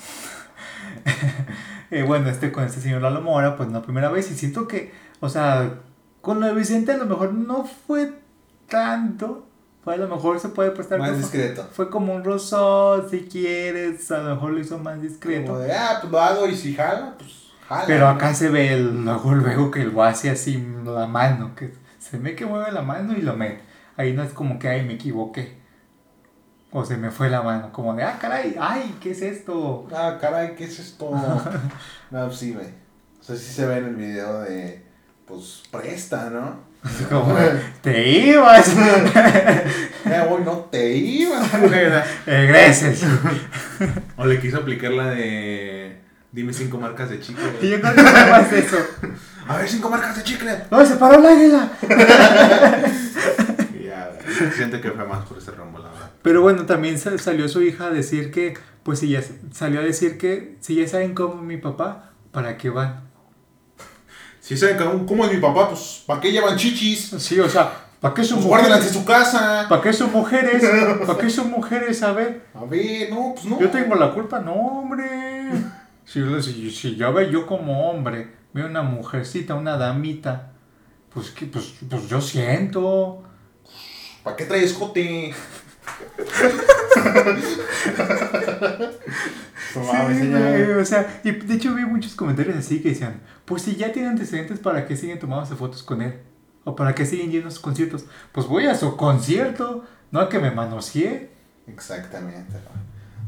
[1.91, 4.93] eh, bueno, este con este señor Lalo Mora, pues la primera vez, y siento que,
[5.21, 5.75] o sea,
[6.21, 8.13] con lo de Vicente a lo mejor no fue
[8.69, 9.47] tanto,
[9.85, 11.69] fue a lo mejor se puede prestar Más como- discreto.
[11.73, 15.47] Fue como un rosón, si quieres, a lo mejor lo hizo más discreto.
[15.53, 17.31] Como de, ah, pues lo hago y si jala, pues
[17.69, 17.85] jala.
[17.87, 22.19] Pero acá se ve el, luego, luego que lo hace así la mano, que se
[22.19, 23.61] ve que mueve la mano y lo mete.
[23.97, 25.57] Ahí no es como que, ay, me equivoqué.
[26.79, 29.89] O se me fue la mano, como de, ah, caray, ay, ¿qué es esto?
[29.97, 31.11] Ah, caray, ¿qué es esto?
[32.11, 32.67] no, sí, güey.
[33.19, 34.85] O sea, sí se ve en el video de,
[35.27, 36.61] pues, presta, ¿no?
[37.09, 37.35] Como,
[37.81, 38.77] te ibas,
[40.05, 41.51] Ya, güey, no te ibas,
[42.27, 43.03] regreses.
[44.19, 47.43] O le quiso aplicar la de, Dime cinco marcas de chicle.
[47.63, 48.77] Y yo creo que más eso.
[49.49, 50.65] A ver, cinco marcas de chicle.
[50.71, 51.71] ¡No, se paró el águila!
[53.83, 54.11] Ya,
[54.55, 55.86] siento que fue más por ese rumbo.
[56.27, 59.23] Pero bueno, también sa- salió su hija a decir que, pues si ya
[59.53, 63.05] salió a decir que si ya saben cómo es mi papá, ¿para qué van?
[64.41, 67.11] Si saben cómo- cómo es mi papá, pues, ¿para qué llevan chichis?
[67.19, 68.99] Sí, o sea, ¿para qué son Pues guárdenlas en mujeres?
[69.01, 69.67] su casa.
[69.69, 70.63] ¿Para qué son mujeres?
[71.07, 72.03] ¿Para qué son mujeres?
[72.03, 73.61] A ver, A ver, no, pues no.
[73.61, 75.05] yo tengo la culpa, no, hombre.
[76.05, 80.53] Si, si, si ya ve yo como hombre, veo una mujercita, una damita,
[81.13, 83.23] pues que, pues, pues yo siento.
[84.25, 85.33] ¿Para qué traes jote?
[89.73, 93.77] Sí, güey, o sea, y de hecho vi muchos comentarios así que decían, pues si
[93.77, 96.15] ya tiene antecedentes, ¿para qué siguen tomándose fotos con él?
[96.65, 98.07] ¿O para qué siguen yendo a sus conciertos?
[98.33, 101.31] Pues voy a su concierto, no a que me manoseé.
[101.67, 102.57] Exactamente.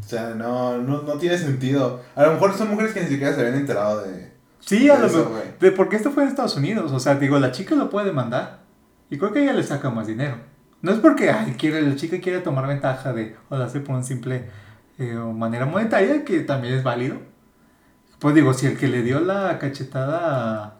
[0.04, 2.02] O sea, no, no, no tiene sentido.
[2.14, 4.32] A lo mejor son mujeres que ni siquiera se habían enterado de.
[4.60, 5.74] Sí, a lo mejor.
[5.76, 6.90] Porque esto fue en Estados Unidos.
[6.92, 8.60] O sea, digo, la chica lo puede demandar.
[9.10, 10.38] Y creo que ella le saca más dinero.
[10.80, 13.96] No es porque ay, quiere, la chica quiere tomar ventaja de, o lo hace por
[13.96, 14.48] una simple
[14.98, 17.16] eh, manera monetaria, que también es válido.
[18.18, 20.78] Pues digo, si el que le dio la cachetada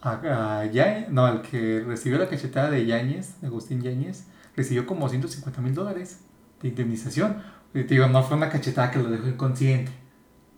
[0.00, 0.64] a, a,
[1.10, 4.26] no, el que recibió la cachetada de Yáñez, de Agustín Yáñez,
[4.56, 6.20] recibió como 150 mil dólares
[6.60, 7.42] de indemnización.
[7.74, 9.92] Y te digo, no fue una cachetada que lo dejó inconsciente,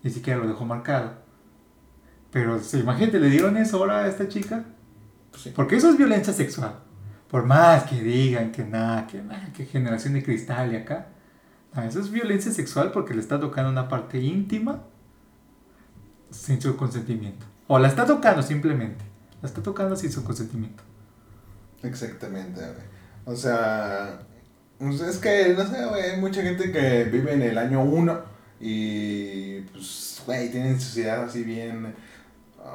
[0.02, 1.12] ni siquiera lo dejó marcado.
[2.30, 4.64] Pero imagínate, le dieron eso ahora a esta chica.
[5.36, 5.52] Sí.
[5.54, 6.76] Porque eso es violencia sexual.
[7.34, 9.20] Por más que digan que nada, que
[9.56, 11.08] que generación de cristal y acá.
[11.84, 14.84] Eso es violencia sexual porque le está tocando una parte íntima
[16.30, 17.44] sin su consentimiento.
[17.66, 19.04] O la está tocando simplemente.
[19.42, 20.84] La está tocando sin su consentimiento.
[21.82, 22.60] Exactamente.
[23.24, 24.20] O sea,
[24.78, 28.22] pues es que, no sé, güey, hay mucha gente que vive en el año 1
[28.60, 31.96] y, pues, güey, tienen sociedad así bien...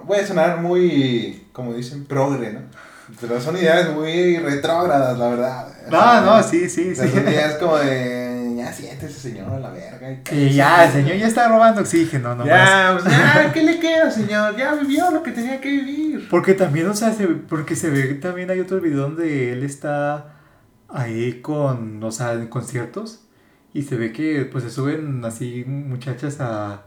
[0.05, 2.88] Voy a sonar muy, como dicen, progre, ¿no?
[3.19, 5.67] Pero son ideas muy retrógradas, la verdad.
[5.87, 7.01] O No, sea, no, sí, sí, sí.
[7.05, 10.11] ideas como de, ya siéntese señor a la verga.
[10.31, 12.45] y Y ya, el señor ya está robando oxígeno, ¿no?
[12.45, 14.55] Ya, pues ya, ¿qué le queda, señor?
[14.55, 16.27] Ya vivió lo que tenía que vivir.
[16.29, 20.33] Porque también, o sea, se, porque se ve, también hay otro video donde él está
[20.87, 23.25] ahí con, o sea, en conciertos
[23.73, 26.81] y se ve que pues se suben así muchachas a,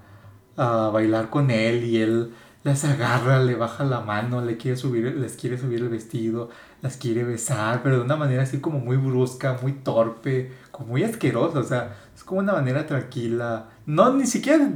[0.56, 2.32] a bailar con él y él
[2.64, 6.48] las agarra, le baja la mano, le quiere subir, les quiere subir el vestido,
[6.80, 11.02] las quiere besar, pero de una manera así como muy brusca, muy torpe, como muy
[11.02, 14.68] asquerosa, o sea, es como una manera tranquila, no ni siquiera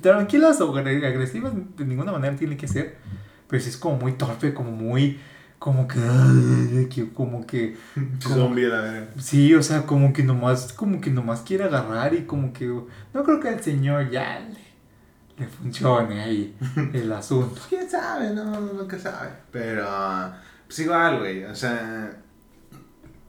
[0.00, 2.96] tranquilas o agre- agresivas, de ninguna manera tiene que ser,
[3.48, 5.18] pero sí es como muy torpe, como muy,
[5.58, 5.98] como que,
[7.14, 7.76] como que,
[8.24, 9.06] como- Zombie, la verga.
[9.18, 13.22] sí, o sea, como que nomás, como que nomás quiere agarrar y como que, no
[13.24, 14.63] creo que al señor ya le,
[15.36, 16.56] le funcione ahí
[16.92, 17.60] el asunto.
[17.68, 19.30] Quién sabe, no, nunca sabe.
[19.50, 19.86] Pero,
[20.66, 22.10] pues igual, güey, o sea,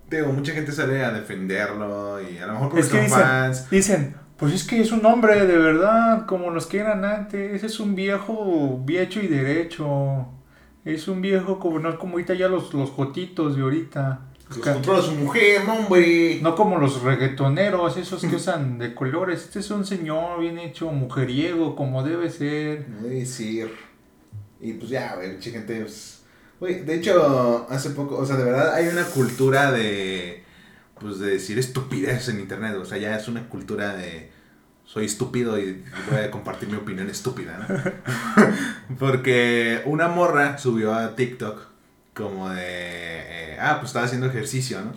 [0.10, 3.20] digo, mucha gente sale a defenderlo y a lo mejor porque Es que son dicen,
[3.20, 3.70] fans.
[3.70, 7.80] dicen, pues es que es un hombre de verdad, como los que eran antes, es
[7.80, 10.28] un viejo viecho y derecho,
[10.84, 14.20] es un viejo como no como ahorita ya los, los jotitos de ahorita.
[14.50, 16.39] Los controla su mujer, no, hombre.
[16.41, 19.43] No como los reggaetoneros, esos que usan de colores.
[19.43, 22.86] Este es un señor bien hecho, mujeriego, como debe ser.
[22.86, 23.72] Debe decir.
[24.60, 26.24] Y pues ya, güey, gente, pues,
[26.60, 30.43] güey, de hecho, hace poco, o sea, de verdad hay una cultura de,
[31.00, 34.32] pues, de decir estupidez en internet, o sea, ya es una cultura de,
[34.86, 38.96] soy estúpido y voy a compartir mi opinión estúpida, ¿no?
[39.00, 41.74] Porque una morra subió a TikTok
[42.16, 44.93] como de, eh, ah, pues estaba haciendo ejercicio, ¿no?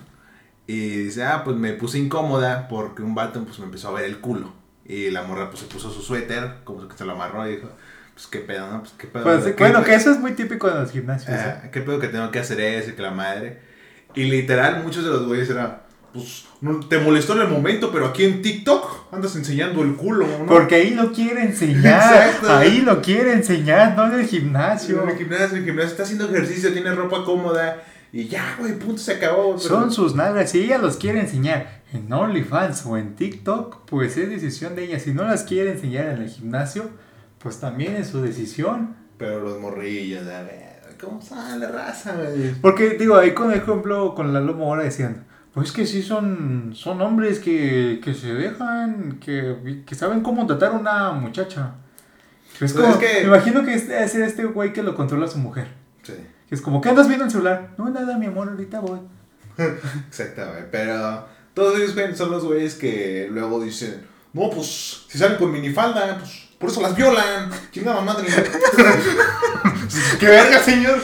[0.66, 4.04] Y dice, ah, pues me puse incómoda porque un vato, pues, me empezó a ver
[4.04, 4.52] el culo.
[4.86, 7.68] Y la morra, pues, se puso su suéter, como que se lo amarró y dijo,
[8.14, 8.80] pues, qué pedo, ¿no?
[8.80, 9.24] Pues, qué pedo.
[9.24, 11.30] Pues, ¿Qué- bueno, que eso es muy típico de los gimnasios.
[11.38, 11.54] ¿eh?
[11.64, 13.60] Ah, ¿Qué pedo que tengo que hacer eso y que la madre?
[14.14, 15.78] Y literal, muchos de los güeyes eran,
[16.12, 20.26] pues, no, te molestó en el momento, pero aquí en TikTok andas enseñando el culo,
[20.40, 20.46] ¿no?
[20.46, 22.26] Porque ahí lo quiere enseñar.
[22.26, 22.50] Exacto.
[22.56, 25.02] ahí lo quiere enseñar, no en el gimnasio.
[25.02, 27.82] En el gimnasio, en el gimnasio está haciendo ejercicio, tiene ropa cómoda
[28.12, 29.56] y ya, güey, punto, se acabó.
[29.56, 30.50] pero- Son sus nalgas.
[30.50, 34.98] Si ella los quiere enseñar en OnlyFans o en TikTok, pues es decisión de ella.
[34.98, 36.88] Si no las quiere enseñar en el gimnasio,
[37.38, 38.96] pues también es su decisión.
[39.18, 42.54] Pero los morrillos, a ver, ¿cómo sale la raza, güey?
[42.62, 47.38] Porque, digo, ahí con ejemplo, con Lalo Mora decían, pues que sí son, son hombres
[47.40, 51.74] que, que se dejan, que, que saben cómo tratar a una muchacha.
[52.54, 55.26] Es Pues como, es que- Me imagino que es, es este güey que lo controla
[55.26, 55.68] a su mujer.
[56.02, 56.14] Sí,
[56.48, 57.70] Que es como, ¿qué andas viendo en el celular?
[57.78, 59.00] No, nada, mi amor, ahorita voy.
[60.08, 60.64] exacto, güey.
[60.70, 66.16] Pero todos ellos son los güeyes que luego dicen, No, pues, si salen con minifalda,
[66.18, 67.50] pues, por eso las violan.
[67.72, 68.26] Chingada madre.
[70.20, 71.00] ¡Qué verga, señor!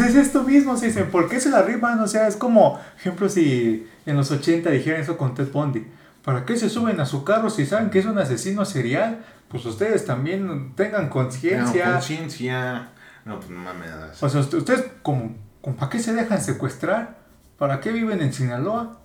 [0.00, 2.00] Pues es esto mismo, se dicen, ¿por qué se la riman?
[2.00, 5.86] O sea, es como, ejemplo, si en los 80 dijeran eso con Ted Bundy.
[6.24, 9.24] ¿Para qué se suben a su carro si saben que es un asesino serial?
[9.48, 11.92] Pues ustedes también tengan No, conciencia.
[11.92, 12.88] conciencia.
[13.24, 13.90] No, pues no mames.
[14.22, 17.18] o sea, ust- ustedes, como, como, ¿para qué se dejan secuestrar?
[17.58, 19.00] ¿Para qué viven en Sinaloa?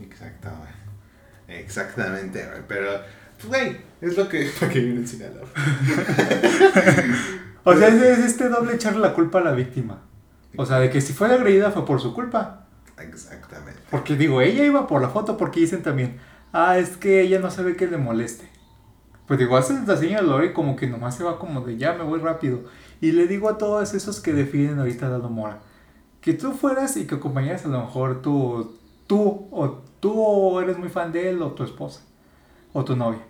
[0.00, 1.58] Exacto, güey.
[1.60, 2.62] Exactamente, güey.
[2.68, 2.90] Pero,
[3.36, 4.50] pues, güey, es lo que.
[4.60, 5.46] Para que viene en Sinaloa.
[7.64, 10.02] O sea, es, es este doble echarle la culpa a la víctima.
[10.56, 12.66] O sea, de que si fue agredida fue por su culpa.
[12.98, 13.80] Exactamente.
[13.90, 16.18] Porque digo, ella iba por la foto porque dicen también,
[16.52, 18.48] ah, es que ella no sabe que le moleste.
[19.26, 22.02] Pues digo, hace la señora Lori como que nomás se va como de ya me
[22.02, 22.64] voy rápido.
[23.00, 25.60] Y le digo a todos esos que definen ahorita a Lalo Mora,
[26.20, 28.74] que tú fueras y que acompañaras a lo mejor tú,
[29.06, 32.00] tú, o tú eres muy fan de él, o tu esposa,
[32.72, 33.20] o tu novia.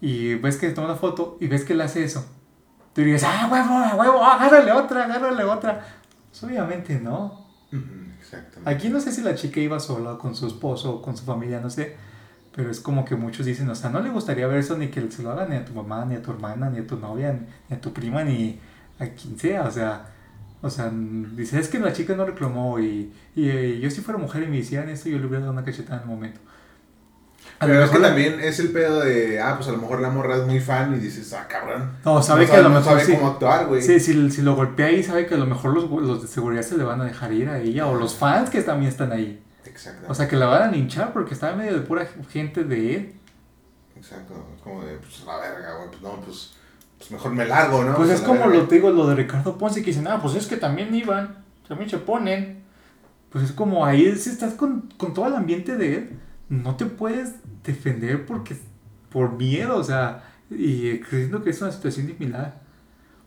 [0.00, 2.26] Y ves que toma una foto y ves que él hace eso.
[2.94, 6.01] Tú dirías, ah, huevo, huevo, agárrale otra, agárrale otra.
[6.32, 7.46] Pues obviamente no.
[8.18, 8.70] Exactamente.
[8.70, 11.60] Aquí no sé si la chica iba sola con su esposo o con su familia,
[11.60, 11.94] no sé.
[12.56, 15.10] Pero es como que muchos dicen, o sea, no le gustaría ver eso ni que
[15.10, 17.38] se lo haga ni a tu mamá, ni a tu hermana, ni a tu novia,
[17.68, 18.58] ni a tu prima, ni
[18.98, 19.64] a quien sea.
[19.64, 20.06] O sea,
[20.62, 24.18] o sea, dice, es que la chica no reclamó y, y, eh, yo si fuera
[24.18, 26.40] mujer y me hicieran esto, yo le hubiera dado una cachetada en el momento.
[27.66, 30.10] Pero es que la- también es el pedo de, ah, pues a lo mejor la
[30.10, 31.92] morra es muy fan y dices, ah, cabrón.
[32.04, 33.12] No, sabe No que a lo no mejor sabe sí.
[33.14, 33.82] cómo actuar, güey.
[33.82, 36.62] Sí, si, si lo golpea ahí, sabe que a lo mejor los, los de seguridad
[36.62, 39.42] se le van a dejar ir a ella, o los fans que también están ahí.
[39.64, 40.06] Exacto.
[40.08, 42.94] O sea, que la van a linchar porque está en medio de pura gente de
[42.96, 43.12] él.
[43.96, 44.34] Exacto.
[44.56, 45.88] Es como de, pues la verga, güey.
[45.90, 46.52] Pues no, pues,
[46.98, 47.94] pues mejor me largo, ¿no?
[47.96, 48.54] Pues es como verga.
[48.56, 51.44] lo te digo, lo de Ricardo Ponce, que dicen, ah, pues es que también iban,
[51.68, 52.62] también se ponen.
[53.30, 56.10] Pues es como ahí, si estás con, con todo el ambiente de él,
[56.52, 58.56] no te puedes defender porque
[59.10, 62.60] por miedo, o sea, y creyendo que es una situación similar.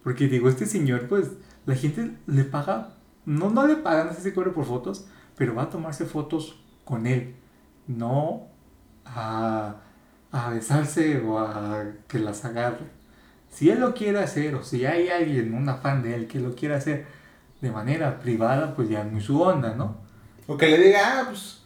[0.03, 1.31] Porque digo, este señor, pues,
[1.65, 2.93] la gente le paga,
[3.25, 7.07] no, no le paga, no sé si por fotos, pero va a tomarse fotos con
[7.07, 7.35] él,
[7.87, 8.47] no
[9.05, 9.77] a,
[10.31, 12.85] a besarse o a que las agarre.
[13.49, 16.53] Si él lo quiere hacer, o si hay alguien, un fan de él que lo
[16.53, 17.07] quiere hacer
[17.59, 19.97] de manera privada, pues ya es muy su onda, ¿no?
[20.45, 21.64] O que le diga, ah, pues,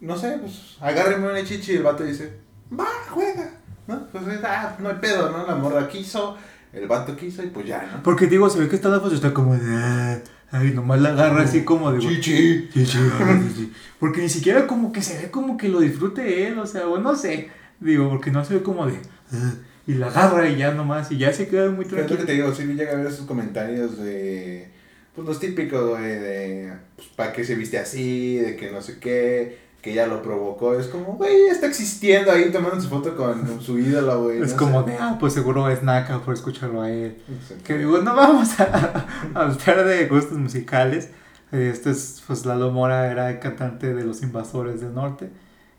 [0.00, 2.32] no sé, pues, agárreme una chichi y el vato dice,
[2.78, 3.50] va, juega.
[3.86, 4.06] ¿No?
[4.12, 5.46] Pues, ah, no hay pedo, ¿no?
[5.46, 6.36] La morra quiso,
[6.74, 8.02] el vato quiso y pues ya, ¿no?
[8.02, 10.18] Porque digo, se ve que está la foto, está como de, "Ah",
[10.50, 12.68] ay, nomás la agarra así como de, Chichi.
[12.72, 13.72] Sí, sí.
[13.98, 16.98] Porque ni siquiera como que se ve como que lo disfrute él, o sea, o
[16.98, 17.48] no sé.
[17.80, 18.98] Digo, porque no se ve como de.
[19.32, 19.54] "Ah",
[19.86, 22.24] Y la agarra y ya nomás, y ya se queda muy Pero es lo que
[22.24, 22.26] tranquilo.
[22.26, 24.70] te digo, sí llega a ver esos comentarios de,
[25.14, 28.36] pues los típicos, güey, de, pues, ¿para qué se viste así?
[28.36, 30.74] De que no sé qué, que ya lo provocó.
[30.78, 34.42] Es como, güey, está existiendo ahí tomando su foto con su ídolo, güey.
[34.42, 34.90] Es no como sé.
[34.90, 37.16] de, ah, pues seguro es Naka por escucharlo a él.
[37.64, 41.10] Que digo, no vamos a, a hablar de gustos musicales.
[41.52, 45.30] Este es, pues Lalo Mora era cantante de Los Invasores del Norte.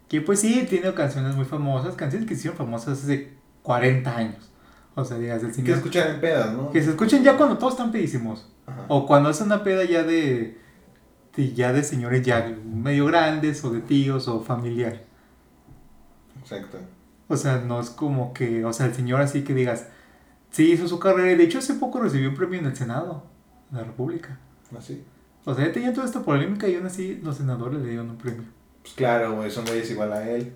[0.08, 4.50] Que pues sí, tiene canciones muy famosas, canciones que se hicieron famosas hace 40 años.
[4.95, 5.78] O sea, digas, el Que señor.
[5.78, 6.72] escuchan en pedas, ¿no?
[6.72, 8.50] Que se escuchen ya cuando todos están pedísimos.
[8.66, 8.86] Ajá.
[8.88, 10.58] O cuando es una peda ya de,
[11.36, 15.03] de- ya de señores ya medio grandes o de tíos o familiar.
[16.41, 16.77] Exacto.
[17.27, 19.88] O sea, no es como que, o sea, el señor así que digas,
[20.49, 23.23] sí hizo su carrera y de hecho hace poco recibió un premio en el Senado
[23.69, 24.39] de la República.
[24.77, 25.03] Así.
[25.45, 28.17] O sea, ya tenía toda esta polémica y aún así los senadores le dieron un
[28.17, 28.43] premio.
[28.82, 30.53] Pues claro, güey, son güeyes igual a él.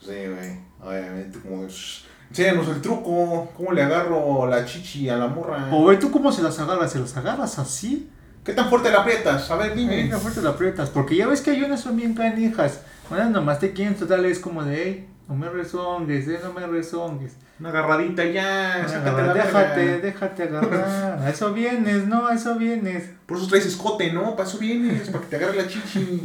[0.00, 5.26] Sí, güey, obviamente, como, "Shh, enséñanos el truco, ¿cómo le agarro la chichi a la
[5.28, 5.68] morra?
[5.72, 8.10] O ve tú cómo se las agarras, se las agarras así.
[8.46, 9.50] ¿Qué tan fuerte la aprietas?
[9.50, 9.96] A ver, dime.
[9.96, 10.88] Venga, fuerte la aprietas.
[10.88, 12.80] Porque ya ves que hay unas son bien canijas.
[13.10, 16.64] Unas nomás te quieren total es como de, hey, no me rezongues, eh, no me
[16.64, 17.32] rezongues.
[17.58, 19.98] Una agarradita ya, sácate la déjate, verga.
[19.98, 21.18] déjate agarrar.
[21.22, 23.10] A eso vienes, no, a eso vienes.
[23.26, 24.36] Por eso traes escote, ¿no?
[24.36, 26.22] Para eso vienes, para que te agarre la chichi.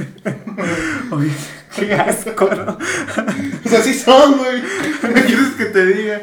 [1.12, 1.32] Oye,
[1.76, 2.78] qué asco, ¿no?
[3.66, 4.62] O sea, así son, güey.
[5.02, 6.22] ¿Qué quieres que te diga?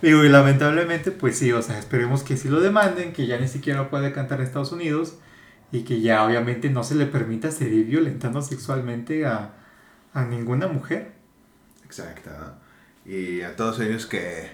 [0.00, 3.48] Digo, y lamentablemente, pues sí, o sea, esperemos que sí lo demanden, que ya ni
[3.48, 5.14] siquiera puede cantar en Estados Unidos
[5.72, 9.54] y que ya obviamente no se le permita seguir violentando sexualmente a,
[10.14, 11.12] a ninguna mujer.
[11.84, 12.30] Exacto.
[13.04, 14.50] Y a todos ellos que,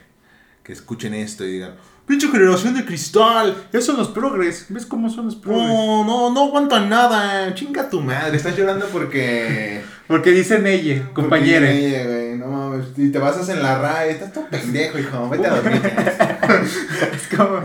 [0.62, 1.74] que escuchen esto y digan,
[2.07, 3.68] pinche generación de cristal.
[3.70, 5.68] Esos son los progres, ¿ves cómo son los progres?
[5.68, 7.53] No, no, no aguantan nada.
[7.55, 8.36] Chinga tu madre.
[8.36, 9.82] Estás llorando porque...
[10.07, 11.67] Porque dicen ella, compañera.
[11.69, 12.87] Oye, güey, no mames.
[12.97, 14.11] Y te basas en la RAE.
[14.11, 15.29] Estás todo pendejo, hijo.
[15.31, 15.81] Vete a dormir.
[17.15, 17.63] Es como,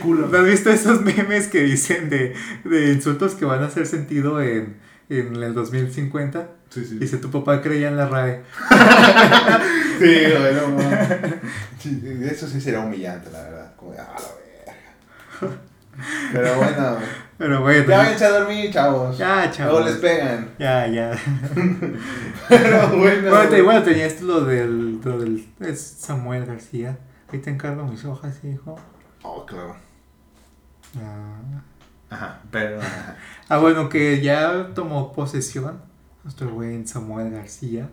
[0.00, 0.28] culo.
[0.28, 4.40] ¿No has visto esos memes que dicen de, de insultos que van a hacer sentido
[4.40, 4.76] en,
[5.10, 6.48] en el 2050?
[6.70, 6.98] Sí, sí.
[6.98, 8.42] Dice, tu papá creía en la RAE.
[9.98, 11.08] Sí, güey, no mames.
[12.32, 13.72] Eso sí sería humillante, la verdad.
[13.76, 15.60] Como ah, la verga.
[16.32, 16.98] Pero bueno,
[17.36, 17.84] Pero bueno.
[17.88, 19.18] ya váyanse a dormir, chavos.
[19.18, 19.72] Ya, chavos.
[19.74, 20.50] Luego les pegan.
[20.58, 21.10] Ya, ya.
[22.48, 23.30] Pero bueno.
[23.30, 26.98] Bueno, te- bueno, tenías lo del, lo del es Samuel García.
[27.32, 28.76] Ahí te encargo mis hojas, hijo.
[29.22, 29.74] Oh, claro.
[30.96, 31.62] Ah.
[32.10, 32.78] Ajá, pero.
[32.80, 33.16] ajá.
[33.48, 35.80] Ah, bueno, que ya tomó posesión
[36.22, 37.88] nuestro buen Samuel García,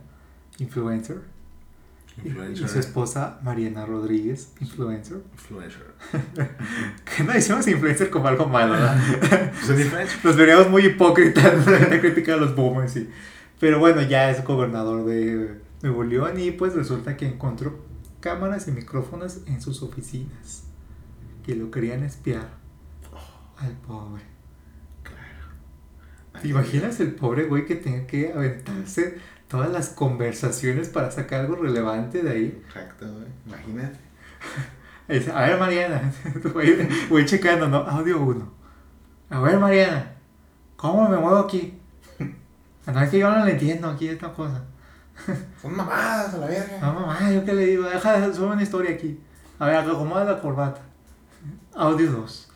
[0.60, 1.22] influencer.
[2.24, 5.22] Y- Y su esposa Mariana Rodríguez, influencer.
[5.34, 5.93] Influencer.
[7.18, 9.51] Que no decimos influencer como algo malo, ¿verdad?
[9.66, 10.24] Pues.
[10.24, 13.09] Nos veríamos muy hipócritas de criticar a los boomers, sí.
[13.59, 17.80] Pero bueno, ya es gobernador de Nuevo León y pues resulta que encontró
[18.20, 20.64] cámaras y micrófonos en sus oficinas.
[21.45, 22.49] Que lo querían espiar
[23.57, 24.24] al pobre.
[26.41, 29.18] ¿Te imaginas el pobre güey que tenga que aventarse
[29.52, 32.64] todas las conversaciones para sacar algo relevante de ahí?
[32.66, 33.28] Exacto, güey.
[33.45, 33.99] Imagínate.
[35.08, 36.14] Es, a ver, Mariana,
[36.54, 37.80] voy, voy checando, ¿no?
[37.80, 38.54] Audio 1.
[39.30, 40.14] A ver, Mariana,
[40.78, 41.78] ¿cómo me muevo aquí?
[42.88, 44.64] No, es que yo no le entiendo aquí esta cosa.
[45.62, 46.80] Son mamadas a la verga.
[46.80, 49.20] No, mamá, yo qué le digo, deja de subir una historia aquí.
[49.60, 50.82] A ver, acomoda la corbata.
[51.76, 52.52] Audio 2.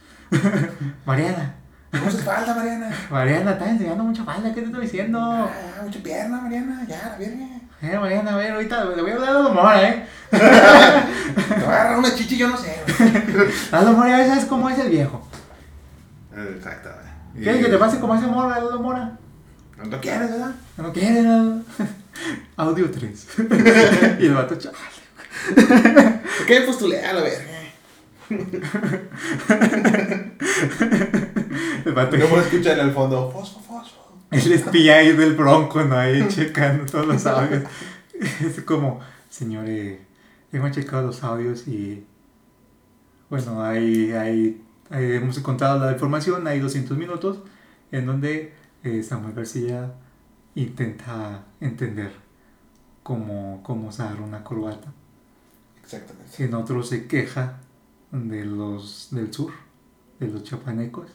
[1.05, 1.55] Mariana,
[1.99, 2.89] ¿Cómo se falta, Mariana?
[3.09, 5.19] Mariana, estás enseñando mucha falda, ¿qué te estoy diciendo?
[5.21, 6.85] Ah, mucha pierna, Mariana.
[6.87, 7.45] Ya, la verga.
[7.81, 10.07] Eh, Mariana, a ver, ahorita le voy a hablar a la mora, ¿eh?
[10.31, 13.47] Te voy a agarrar una chichi, yo no sé, güey.
[13.71, 15.27] A la mora, ya sabes cómo es el viejo.
[16.35, 16.89] Exacto,
[17.33, 17.43] güey.
[17.43, 19.17] ¿Quieres que te pase como ese mora, la mora?
[19.77, 20.51] No lo quieres, ¿verdad?
[20.77, 21.57] No quiere nada.
[22.55, 23.27] Audio 3.
[24.19, 24.79] y el vato, chaval.
[25.53, 27.55] ¿Por qué postulé a la verga?
[32.29, 33.29] Puedo escuchar en el fondo.
[33.31, 34.01] Fosfo, fosfo.
[34.31, 35.95] el espía ahí del bronco, ¿no?
[35.97, 37.63] Ahí checando todos los audios.
[38.19, 39.99] Es como, señores,
[40.51, 42.05] hemos checado los audios y.
[43.29, 44.61] Bueno, hay, hay-
[44.91, 47.39] hemos encontrado la información, hay 200 minutos
[47.91, 49.93] en donde eh, Samuel García
[50.53, 52.11] intenta entender
[53.03, 54.91] cómo, cómo usar una corbata.
[55.83, 56.43] Exactamente.
[56.43, 57.57] En otro se queja
[58.11, 59.51] de los del sur,
[60.19, 61.07] de los chapanecos.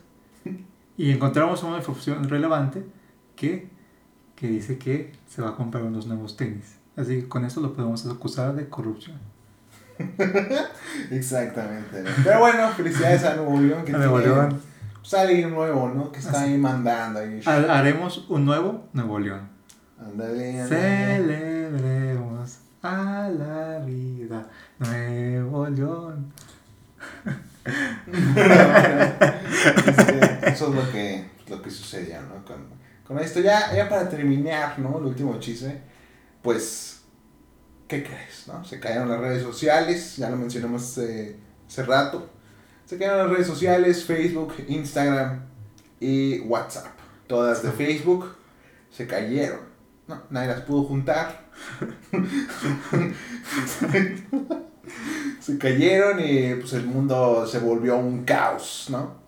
[1.00, 2.84] Y encontramos una información relevante
[3.34, 3.70] que,
[4.36, 6.76] que dice que se va a comprar unos nuevos tenis.
[6.94, 9.16] Así que con eso lo podemos acusar de corrupción.
[11.10, 12.04] Exactamente.
[12.22, 13.82] Pero bueno, felicidades a Nuevo León.
[13.86, 14.60] Que A Nuevo tiene, León.
[15.00, 16.12] pues, alguien nuevo, ¿no?
[16.12, 17.20] Que está ahí mandando.
[17.20, 17.40] Ahí.
[17.46, 19.48] Haremos un nuevo Nuevo León.
[19.98, 21.16] Ándale, ándale.
[21.16, 26.30] Celebremos a la vida Nuevo León.
[30.46, 32.44] Eso es lo que, lo que sucedió, ¿no?
[32.44, 32.80] Con,
[33.18, 34.98] esto, ya, ya para terminar, ¿no?
[34.98, 35.80] El último chisme,
[36.42, 37.00] pues,
[37.88, 38.64] ¿qué crees, no?
[38.64, 42.30] Se cayeron las redes sociales, ya lo mencionamos hace, hace rato.
[42.86, 45.40] Se cayeron las redes sociales, Facebook, Instagram
[45.98, 46.92] y WhatsApp.
[47.26, 48.36] Todas de Facebook
[48.90, 49.60] se cayeron.
[50.06, 51.48] No, nadie las pudo juntar.
[55.40, 59.20] se cayeron y pues el mundo se volvió un caos, ¿no?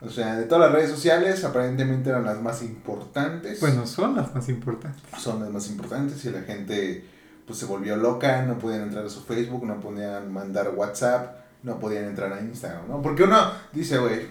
[0.00, 3.60] O sea, de todas las redes sociales aparentemente eran las más importantes.
[3.60, 5.02] Bueno, son las más importantes.
[5.18, 7.04] Son las más importantes y la gente
[7.46, 11.78] pues se volvió loca, no podían entrar a su Facebook, no podían mandar WhatsApp, no
[11.78, 13.02] podían entrar a Instagram, ¿no?
[13.02, 14.30] Porque uno dice, güey,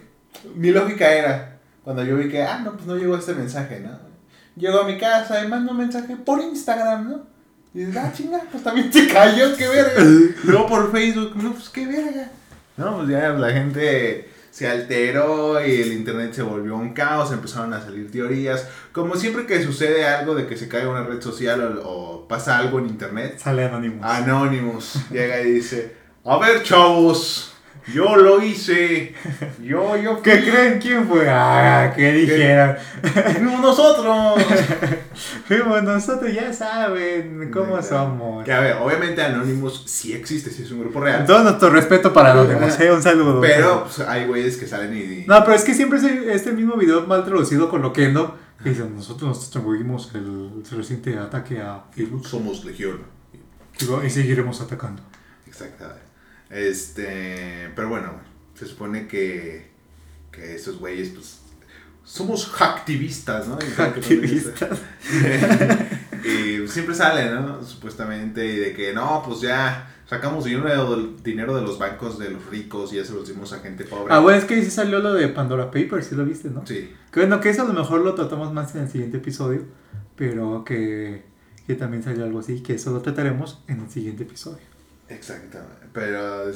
[0.55, 3.97] mi lógica era, cuando yo vi que, ah, no, pues no llegó este mensaje, ¿no?
[4.57, 7.34] Llego a mi casa y mando un mensaje por Instagram, ¿no?
[7.76, 10.01] Y dices, ah, chinga, pues también te cayó, qué verga.
[10.45, 12.32] Luego por Facebook, no, pues qué verga.
[12.78, 17.73] No, pues ya la gente se alteró y el internet se volvió un caos, empezaron
[17.73, 18.65] a salir teorías.
[18.93, 22.57] Como siempre que sucede algo de que se cae una red social o, o pasa
[22.57, 24.05] algo en internet, Sale Anonymous.
[24.05, 27.54] Anonymous llega y dice, a ver chavos,
[27.93, 29.13] yo lo hice,
[29.61, 30.79] yo, yo ¿Qué creen?
[30.79, 31.29] ¿Quién fue?
[31.29, 32.75] Ah, ¿qué dijeron?
[33.33, 34.43] fuimos nosotros.
[35.47, 38.43] Fuimos nosotros, ya saben cómo somos.
[38.43, 41.25] Que a ver, obviamente Anonymous sí existe, sí es un grupo real.
[41.25, 43.39] Todo nuestro respeto para Anonymous, eh, un saludo.
[43.39, 45.25] Pero pues, hay güeyes que salen y...
[45.25, 48.38] No, pero es que siempre es este mismo video mal traducido con Loquendo.
[48.61, 52.99] Que dicen, nosotros nos atribuimos el reciente ataque a Facebook Somos legión.
[54.03, 55.01] y seguiremos atacando.
[55.45, 56.14] Exactamente.
[56.49, 58.13] Este, pero bueno,
[58.53, 59.67] se supone que,
[60.31, 61.39] que esos güeyes, pues,
[62.03, 63.57] somos hacktivistas, ¿no?
[63.77, 64.79] Activistas.
[66.23, 67.63] y siempre sale, ¿no?
[67.63, 72.29] Supuestamente, y de que no, pues ya sacamos dinero del dinero de los bancos de
[72.29, 74.13] los ricos y ya se los dimos a gente pobre.
[74.13, 76.65] Ah, bueno, es que sí salió lo de Pandora Papers, sí lo viste, ¿no?
[76.65, 76.93] Sí.
[77.11, 79.63] Que bueno, que eso a lo mejor lo tratamos más en el siguiente episodio.
[80.15, 81.23] pero que,
[81.65, 84.74] que también salió algo así, que eso lo trataremos en el siguiente episodio.
[85.09, 85.87] Exactamente.
[85.93, 86.51] Pero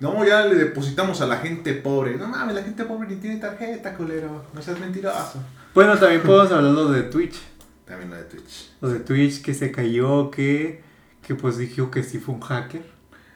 [0.00, 2.16] no, ya le depositamos a la gente pobre.
[2.16, 4.44] No mames, la gente pobre ni tiene tarjeta, culero.
[4.52, 5.42] No seas mentiroso.
[5.74, 7.36] Bueno, también podemos hablar lo de Twitch.
[7.84, 8.72] También lo de Twitch.
[8.80, 10.82] Lo de Twitch que se cayó, que,
[11.22, 12.84] que pues dijo que sí fue un hacker.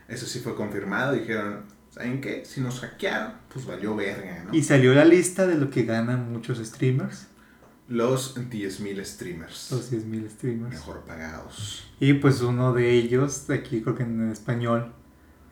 [0.09, 1.13] Eso sí fue confirmado.
[1.13, 2.45] Dijeron, ¿saben qué?
[2.45, 4.55] Si nos hackearon, pues valió verga, ¿no?
[4.55, 7.27] Y salió la lista de lo que ganan muchos streamers.
[7.91, 9.73] Los 10.000 streamers.
[9.73, 10.75] Los 10.000 streamers.
[10.75, 11.85] Mejor pagados.
[11.99, 14.93] Y pues uno de ellos, aquí creo que en español,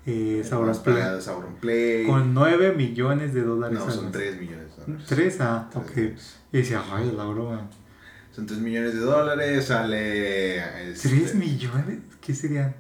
[0.07, 2.07] eh, pagados Auronplay.
[2.07, 3.76] Con 9 millones de dólares.
[3.76, 4.12] No, son mes.
[4.12, 5.07] 3 millones de dólares.
[5.09, 5.36] ¿Tres?
[5.41, 5.97] Ah, Tres ok.
[5.97, 6.36] millones.
[6.53, 7.68] Y decía, ay, la broma.
[8.30, 9.64] Son 3 millones de dólares.
[9.64, 10.91] Sale.
[10.93, 11.99] este, ¿Tres millones?
[12.20, 12.72] ¿Qué serían?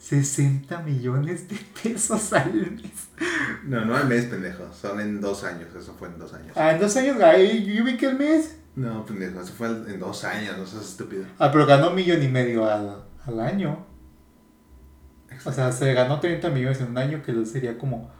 [0.00, 3.08] 60 millones de pesos al mes.
[3.64, 4.64] No, no al mes, pendejo.
[4.74, 5.68] Son en dos años.
[5.78, 6.56] Eso fue en dos años.
[6.56, 8.56] Ah, en dos años, ay, yo vi que al mes.
[8.76, 9.40] No, pendejo.
[9.40, 10.56] Eso fue en dos años.
[10.56, 11.24] No seas estúpido.
[11.38, 13.84] Ah, pero ganó un millón y medio al, al año.
[15.44, 18.10] O sea, se ganó 30 millones en un año, que sería como,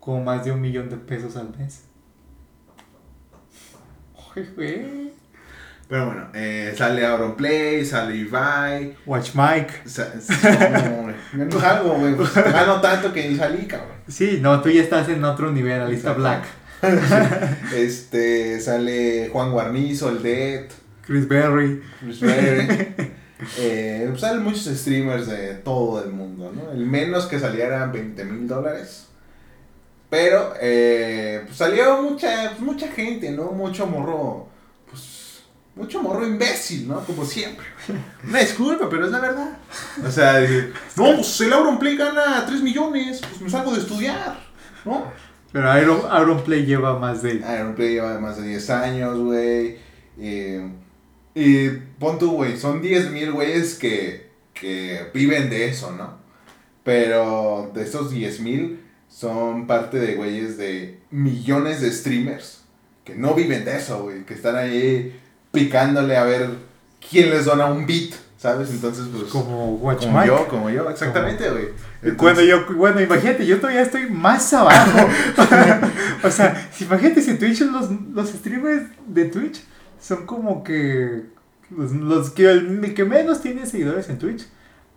[0.00, 1.84] como más de un millón de pesos al mes.
[4.34, 5.12] Güey.
[5.88, 8.96] Pero bueno, eh, sale Auronplay, sale Ibai.
[9.04, 9.82] Watch Mike.
[11.34, 12.14] Gano algo, güey.
[12.34, 13.90] Gano tanto que ni salí, cabrón.
[14.08, 16.14] Sí, no, tú ya estás en otro nivel, la lista.
[16.14, 16.44] Black.
[17.74, 20.64] Este, sale Juan Guarnizo, el Dead.
[21.06, 21.82] Chris Berry.
[22.00, 22.94] Chris Berry.
[23.58, 26.70] Eh, pues salen muchos streamers de todo el mundo, ¿no?
[26.70, 29.08] El menos que saliera eran 20 mil dólares.
[30.08, 33.46] Pero eh, pues salió mucha, pues, mucha gente, ¿no?
[33.46, 34.48] Mucho morro,
[34.88, 35.42] pues,
[35.74, 37.04] mucho morro imbécil, ¿no?
[37.04, 37.66] Como siempre.
[38.28, 39.58] Una disculpa, pero es la verdad.
[40.06, 44.38] O sea, dije, no, pues el Auronplay gana 3 millones, pues me salgo de estudiar,
[44.84, 45.10] ¿no?
[45.52, 47.44] Pero Iron, Iron Play lleva más de...
[47.44, 49.76] Auronplay lleva más de 10 años, güey.
[50.18, 50.70] eh,
[51.34, 56.18] y pon tú, güey, son 10 mil güeyes que, que viven de eso, ¿no?
[56.84, 62.62] Pero de estos 10 mil son parte de güeyes de millones de streamers
[63.04, 64.24] que no viven de eso, güey.
[64.24, 65.18] Que están ahí
[65.50, 66.50] picándole a ver
[67.10, 68.70] quién les dona un beat, ¿sabes?
[68.70, 69.30] Entonces, pues...
[69.30, 70.28] Como Watch como Mike.
[70.28, 71.68] yo, como yo, exactamente, güey.
[72.02, 75.08] Entonces- yo, bueno, imagínate, yo todavía estoy más abajo.
[76.24, 79.62] o sea, imagínate si Twitch, los, los streamers de Twitch
[80.00, 81.22] son como que
[81.70, 84.46] los, los que, el que menos tiene seguidores en Twitch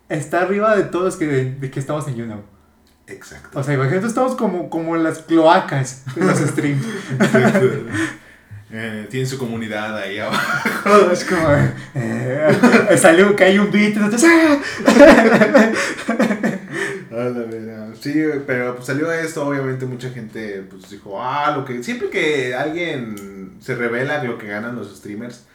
[0.08, 2.42] está arriba de todos los que, de, que estamos en YouNow.
[3.06, 3.60] Exacto.
[3.60, 6.84] O sea, imagínate, estamos como, como en las cloacas de los streams.
[8.68, 11.08] Eh, tienen su comunidad ahí abajo.
[11.12, 11.46] es como,
[11.94, 14.58] eh, salió que hay un beat, entonces, ¡ah!
[17.10, 17.94] A.
[18.00, 18.14] Sí,
[18.46, 23.56] pero pues salió esto, obviamente mucha gente pues dijo, ah, lo que siempre que alguien
[23.60, 25.46] se revela lo que ganan los streamers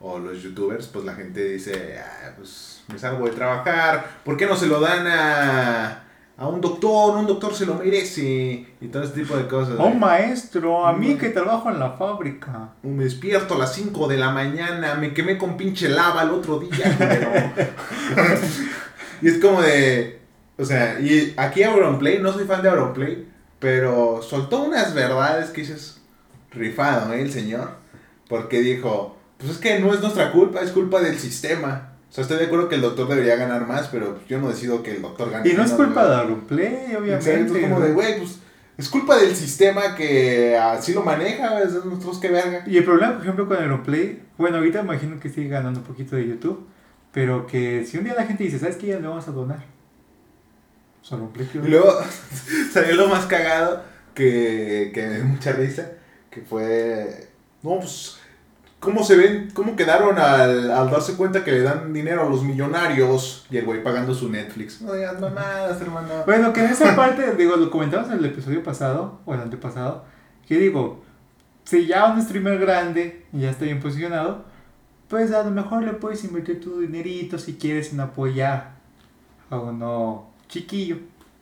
[0.00, 4.46] o los youtubers, pues la gente dice, ah, pues me salgo de trabajar, ¿por qué
[4.46, 6.04] no se lo dan a,
[6.36, 7.16] a un doctor?
[7.16, 9.76] Un doctor se lo merece y todo ese tipo de cosas.
[9.78, 9.96] Oh, güey.
[9.96, 12.70] maestro, a mí que trabajo en la fábrica.
[12.82, 16.58] Me despierto a las 5 de la mañana, me quemé con pinche lava el otro
[16.58, 17.30] día, culero.
[19.22, 20.23] y es como de.
[20.58, 23.28] O sea, y aquí Auronplay, no soy fan de Auronplay,
[23.58, 26.00] pero soltó unas verdades que dices,
[26.50, 27.22] rifado, ¿eh?
[27.22, 27.70] El señor.
[28.28, 31.90] Porque dijo, pues es que no es nuestra culpa, es culpa del sistema.
[32.10, 34.82] O sea, estoy de acuerdo que el doctor debería ganar más, pero yo no decido
[34.82, 37.60] que el doctor gane Y no es culpa de Auronplay, Exacto, obviamente.
[37.60, 38.38] es como de, güey, pues
[38.76, 42.64] es culpa del sistema que así lo maneja, es nosotros que verga.
[42.66, 46.16] Y el problema, por ejemplo, con Aeroplay, bueno, ahorita imagino que sigue ganando un poquito
[46.16, 46.66] de YouTube,
[47.12, 48.88] pero que si un día la gente dice, ¿sabes qué?
[48.88, 49.73] Ya le vamos a donar.
[51.08, 51.92] ¿Qué Y luego
[52.72, 53.82] salió lo más cagado
[54.14, 55.92] que, que me dio mucha risa,
[56.30, 57.28] que fue,
[57.62, 58.18] no, pues,
[58.80, 62.42] ¿cómo se ven, cómo quedaron al, al darse cuenta que le dan dinero a los
[62.42, 63.46] millonarios?
[63.50, 64.80] Y el güey pagando su Netflix.
[64.80, 66.24] No digas mamadas, hermano.
[66.24, 70.04] Bueno, que en esa parte, digo, lo comentamos en el episodio pasado, o el antepasado,
[70.46, 71.02] que digo,
[71.64, 74.44] si ya un streamer grande y ya está bien posicionado,
[75.08, 78.74] pues a lo mejor le puedes invertir tu dinerito si quieres en apoyar
[79.50, 80.96] a uno chiquillo.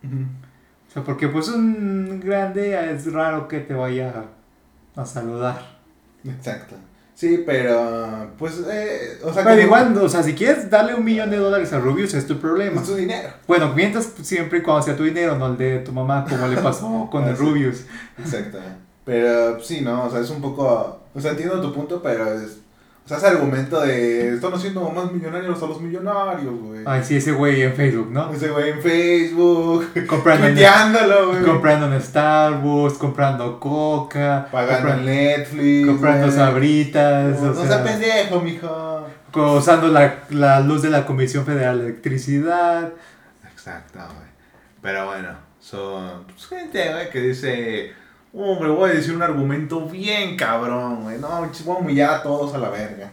[0.05, 4.25] O sea, porque pues un grande es raro que te vaya
[4.97, 5.79] a, saludar.
[6.25, 6.77] Exacto.
[7.15, 11.05] Sí, pero, pues, eh, o sea, Pero como- igual, o sea, si quieres darle un
[11.05, 12.81] millón de dólares a Rubius es tu problema.
[12.81, 13.29] es tu dinero.
[13.47, 16.57] Bueno, mientras siempre y cuando sea tu dinero, no el de tu mamá, como le
[16.57, 17.43] pasó con el sí.
[17.43, 17.85] Rubius.
[18.19, 18.59] Exacto.
[19.05, 21.01] Pero sí, no, o sea, es un poco.
[21.15, 22.59] O sea, entiendo tu punto, pero es.
[23.05, 24.35] O sea, ese argumento de.
[24.35, 26.83] Están haciendo más millonarios a los millonarios, güey.
[26.87, 28.33] Ay, sí, ese güey en Facebook, ¿no?
[28.33, 29.89] Ese güey en Facebook.
[30.07, 30.47] Comprando
[31.29, 31.43] güey.
[31.43, 35.87] comprando en Starbucks, comprando coca, Pagando compra- en Netflix.
[35.89, 37.41] comprando sabritas.
[37.41, 39.07] No, o no sea pendejo, mijo.
[39.57, 42.93] usando la, la luz de la Comisión Federal de Electricidad.
[43.53, 44.29] Exacto, güey.
[44.81, 45.29] Pero bueno,
[45.61, 47.93] son pues, gente, güey, que dice,
[48.35, 51.19] hombre, voy a decir un argumento bien cabrón, güey.
[51.19, 51.29] No,
[51.65, 53.11] voy a humillar a todos a la verga.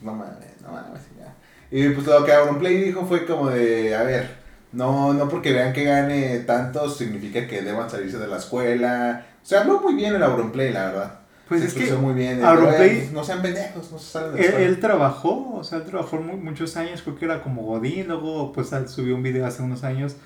[0.00, 1.34] No mames, no mames, ya.
[1.70, 4.28] Y pues lo que Auronplay dijo fue como de, a ver,
[4.72, 9.26] no, no porque vean que gane tanto significa que deban salirse de la escuela.
[9.42, 11.18] O sea, habló muy bien el Auronplay, la verdad.
[11.48, 12.40] Pues Se es que muy bien.
[12.42, 14.66] Auronplay- Pues, no sean pendejos, no se salen de la escuela.
[14.66, 18.50] él trabajó, o sea, él trabajó mu- muchos años, creo que era como Godín, luego
[18.52, 20.16] pues subió un video hace unos años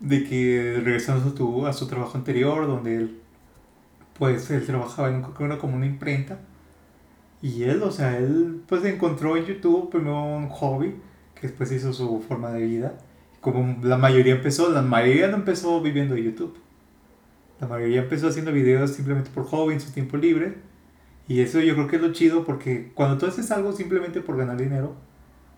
[0.00, 3.20] de que regresando a su, a su trabajo anterior, donde él,
[4.18, 6.40] pues él trabajaba en creo como una imprenta,
[7.40, 10.94] y él, o sea, él pues encontró en YouTube primero un hobby,
[11.34, 12.98] que después hizo su forma de vida,
[13.40, 16.56] como la mayoría empezó, la mayoría no empezó viviendo de YouTube,
[17.60, 20.58] la mayoría empezó haciendo videos simplemente por hobby en su tiempo libre,
[21.28, 24.36] y eso yo creo que es lo chido porque cuando tú haces algo simplemente por
[24.36, 24.94] ganar dinero,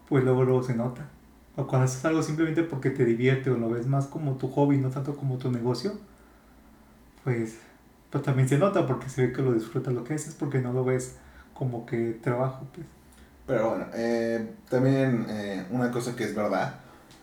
[0.09, 1.09] pues luego luego se nota.
[1.57, 4.77] O cuando haces algo simplemente porque te divierte o lo ves más como tu hobby,
[4.79, 5.93] no tanto como tu negocio,
[7.25, 7.59] pues,
[8.15, 10.73] pues también se nota porque se ve que lo disfrutas lo que haces porque no
[10.73, 11.17] lo ves
[11.53, 12.65] como que trabajo.
[12.73, 12.87] Pues.
[13.45, 16.77] Pero bueno, eh, también eh, una cosa que es verdad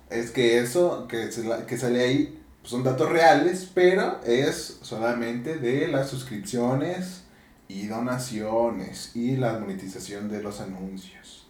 [0.10, 4.80] es que eso que, se la- que sale ahí pues, son datos reales, pero es
[4.82, 7.24] solamente de las suscripciones
[7.70, 11.48] y donaciones y la monetización de los anuncios.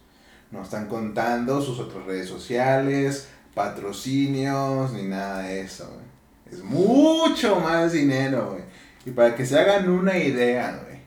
[0.52, 5.88] No están contando sus otras redes sociales, patrocinios, ni nada de eso.
[5.92, 6.12] güey.
[6.52, 8.56] Es mucho más dinero.
[9.04, 10.98] Y para que se hagan una idea, güey.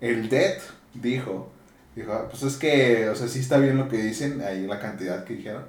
[0.00, 0.60] El DET
[0.94, 1.52] dijo
[1.94, 4.78] Dijo, "Ah, pues es que, o sea, sí está bien lo que dicen, ahí la
[4.78, 5.64] cantidad que dijeron,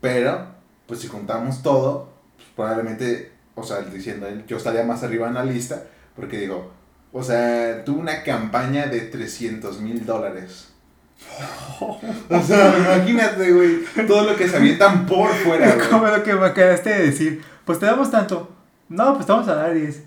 [0.00, 0.46] pero,
[0.86, 5.34] pues si contamos todo, pues probablemente, o sea, diciendo él, yo estaría más arriba en
[5.34, 5.82] la lista,
[6.14, 6.72] porque digo,
[7.12, 10.68] o sea, tuvo una campaña de 300 mil dólares.
[12.28, 15.76] O sea, imagínate, güey, todo lo que se avientan por fuera.
[15.90, 18.50] Como lo que me acabaste de decir, pues te damos tanto.
[18.88, 20.02] No, pues te vamos a dar 10.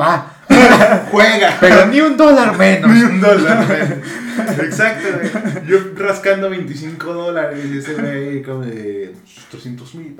[0.00, 0.34] Va,
[1.10, 1.58] Juega.
[1.60, 2.90] pero ni un dólar menos.
[2.90, 4.66] Ni un dólar, güey.
[4.66, 5.66] Exacto, güey.
[5.66, 9.14] Yo rascando 25 dólares y ese güey como de
[9.50, 10.16] 300 mil,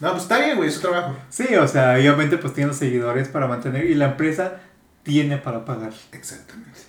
[0.00, 1.14] No, pues está bien, güey, es su trabajo.
[1.28, 4.60] Sí, o sea, obviamente pues tiene los seguidores para mantener y la empresa
[5.02, 5.92] tiene para pagar.
[6.12, 6.80] Exactamente.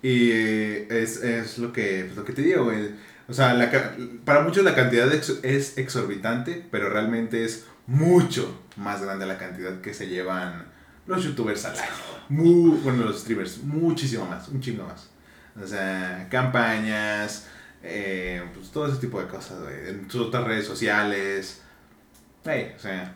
[0.00, 2.90] Y eh, es, es lo, que, pues, lo que te digo, güey.
[3.28, 3.70] O sea, la
[4.24, 9.80] para muchos la cantidad ex- es exorbitante, pero realmente es mucho más grande la cantidad
[9.80, 10.66] que se llevan
[11.08, 11.90] los youtubers al año.
[12.28, 15.10] Mu- bueno, los streamers, muchísimo más, un chingo más.
[15.60, 17.46] O sea, campañas,
[17.82, 19.88] eh, pues todo ese tipo de cosas, güey.
[19.88, 21.62] En sus otras redes sociales.
[22.44, 23.14] Hey, o sea,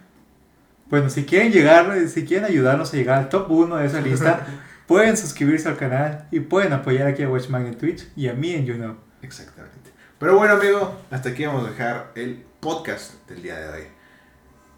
[0.89, 4.47] Bueno, si quieren llegar, si quieren ayudarnos a llegar al top 1 de esa lista,
[4.87, 8.53] pueden suscribirse al canal y pueden apoyar aquí a Watchman en Twitch y a mí
[8.53, 8.97] en YouKnow.
[9.23, 9.91] Exactamente.
[10.19, 13.87] Pero bueno, amigo, hasta aquí vamos a dejar el podcast del día de hoy.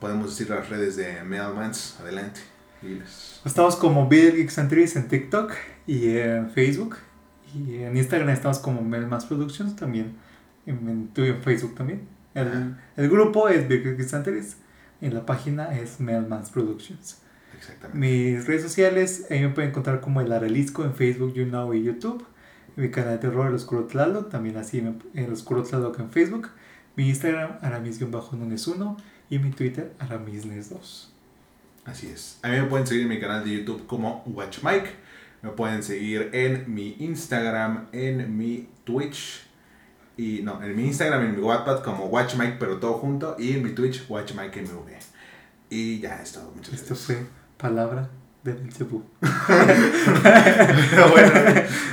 [0.01, 1.97] Podemos decir las redes de Mailmans.
[2.01, 2.41] Adelante.
[3.45, 5.53] Estamos como Bill Geeks and Trees en TikTok
[5.87, 6.97] y en Facebook.
[7.55, 10.15] Y en Instagram estamos como Melmas Productions también.
[10.67, 12.09] En, en, en Facebook también.
[12.35, 14.57] El, grupo es Bill Geeks and Trees.
[15.01, 17.19] Y la página es Melmas Productions.
[17.57, 17.99] Exactamente.
[17.99, 22.25] Mis redes sociales, ahí me pueden encontrar como el Aralisco en Facebook, YouNow y YouTube.
[22.77, 26.49] Mi canal de terror, El Oscuro Tlaloc, también así me- El Oscuro Tlaloc en Facebook.
[26.97, 28.97] Mi Instagram, aramis-nunes1
[29.31, 31.14] y mi Twitter, aramisnes2.
[31.85, 32.39] Así es.
[32.43, 35.05] A mí me pueden seguir en mi canal de YouTube como WatchMike.
[35.43, 39.47] Me pueden seguir en mi Instagram, en mi Twitch.
[40.17, 43.37] Y no, en mi Instagram, en mi Wattpad como WatchMike, pero todo junto.
[43.39, 44.89] Y en mi Twitch, WatchMikeMV.
[45.71, 46.51] Y ya es todo.
[46.55, 47.07] Muchas Esto gracias.
[47.07, 47.27] fue
[47.59, 48.09] palabra
[48.43, 49.05] de Belzebú.
[51.11, 51.33] Bueno,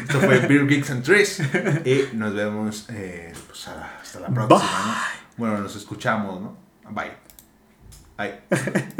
[0.03, 1.41] esto fue Beer Geeks and Trees.
[1.85, 4.59] Y nos vemos eh, pues, hasta la próxima.
[4.59, 4.93] ¿no?
[5.37, 6.57] Bueno, nos escuchamos, ¿no?
[6.91, 7.11] Bye.
[8.17, 8.41] Bye.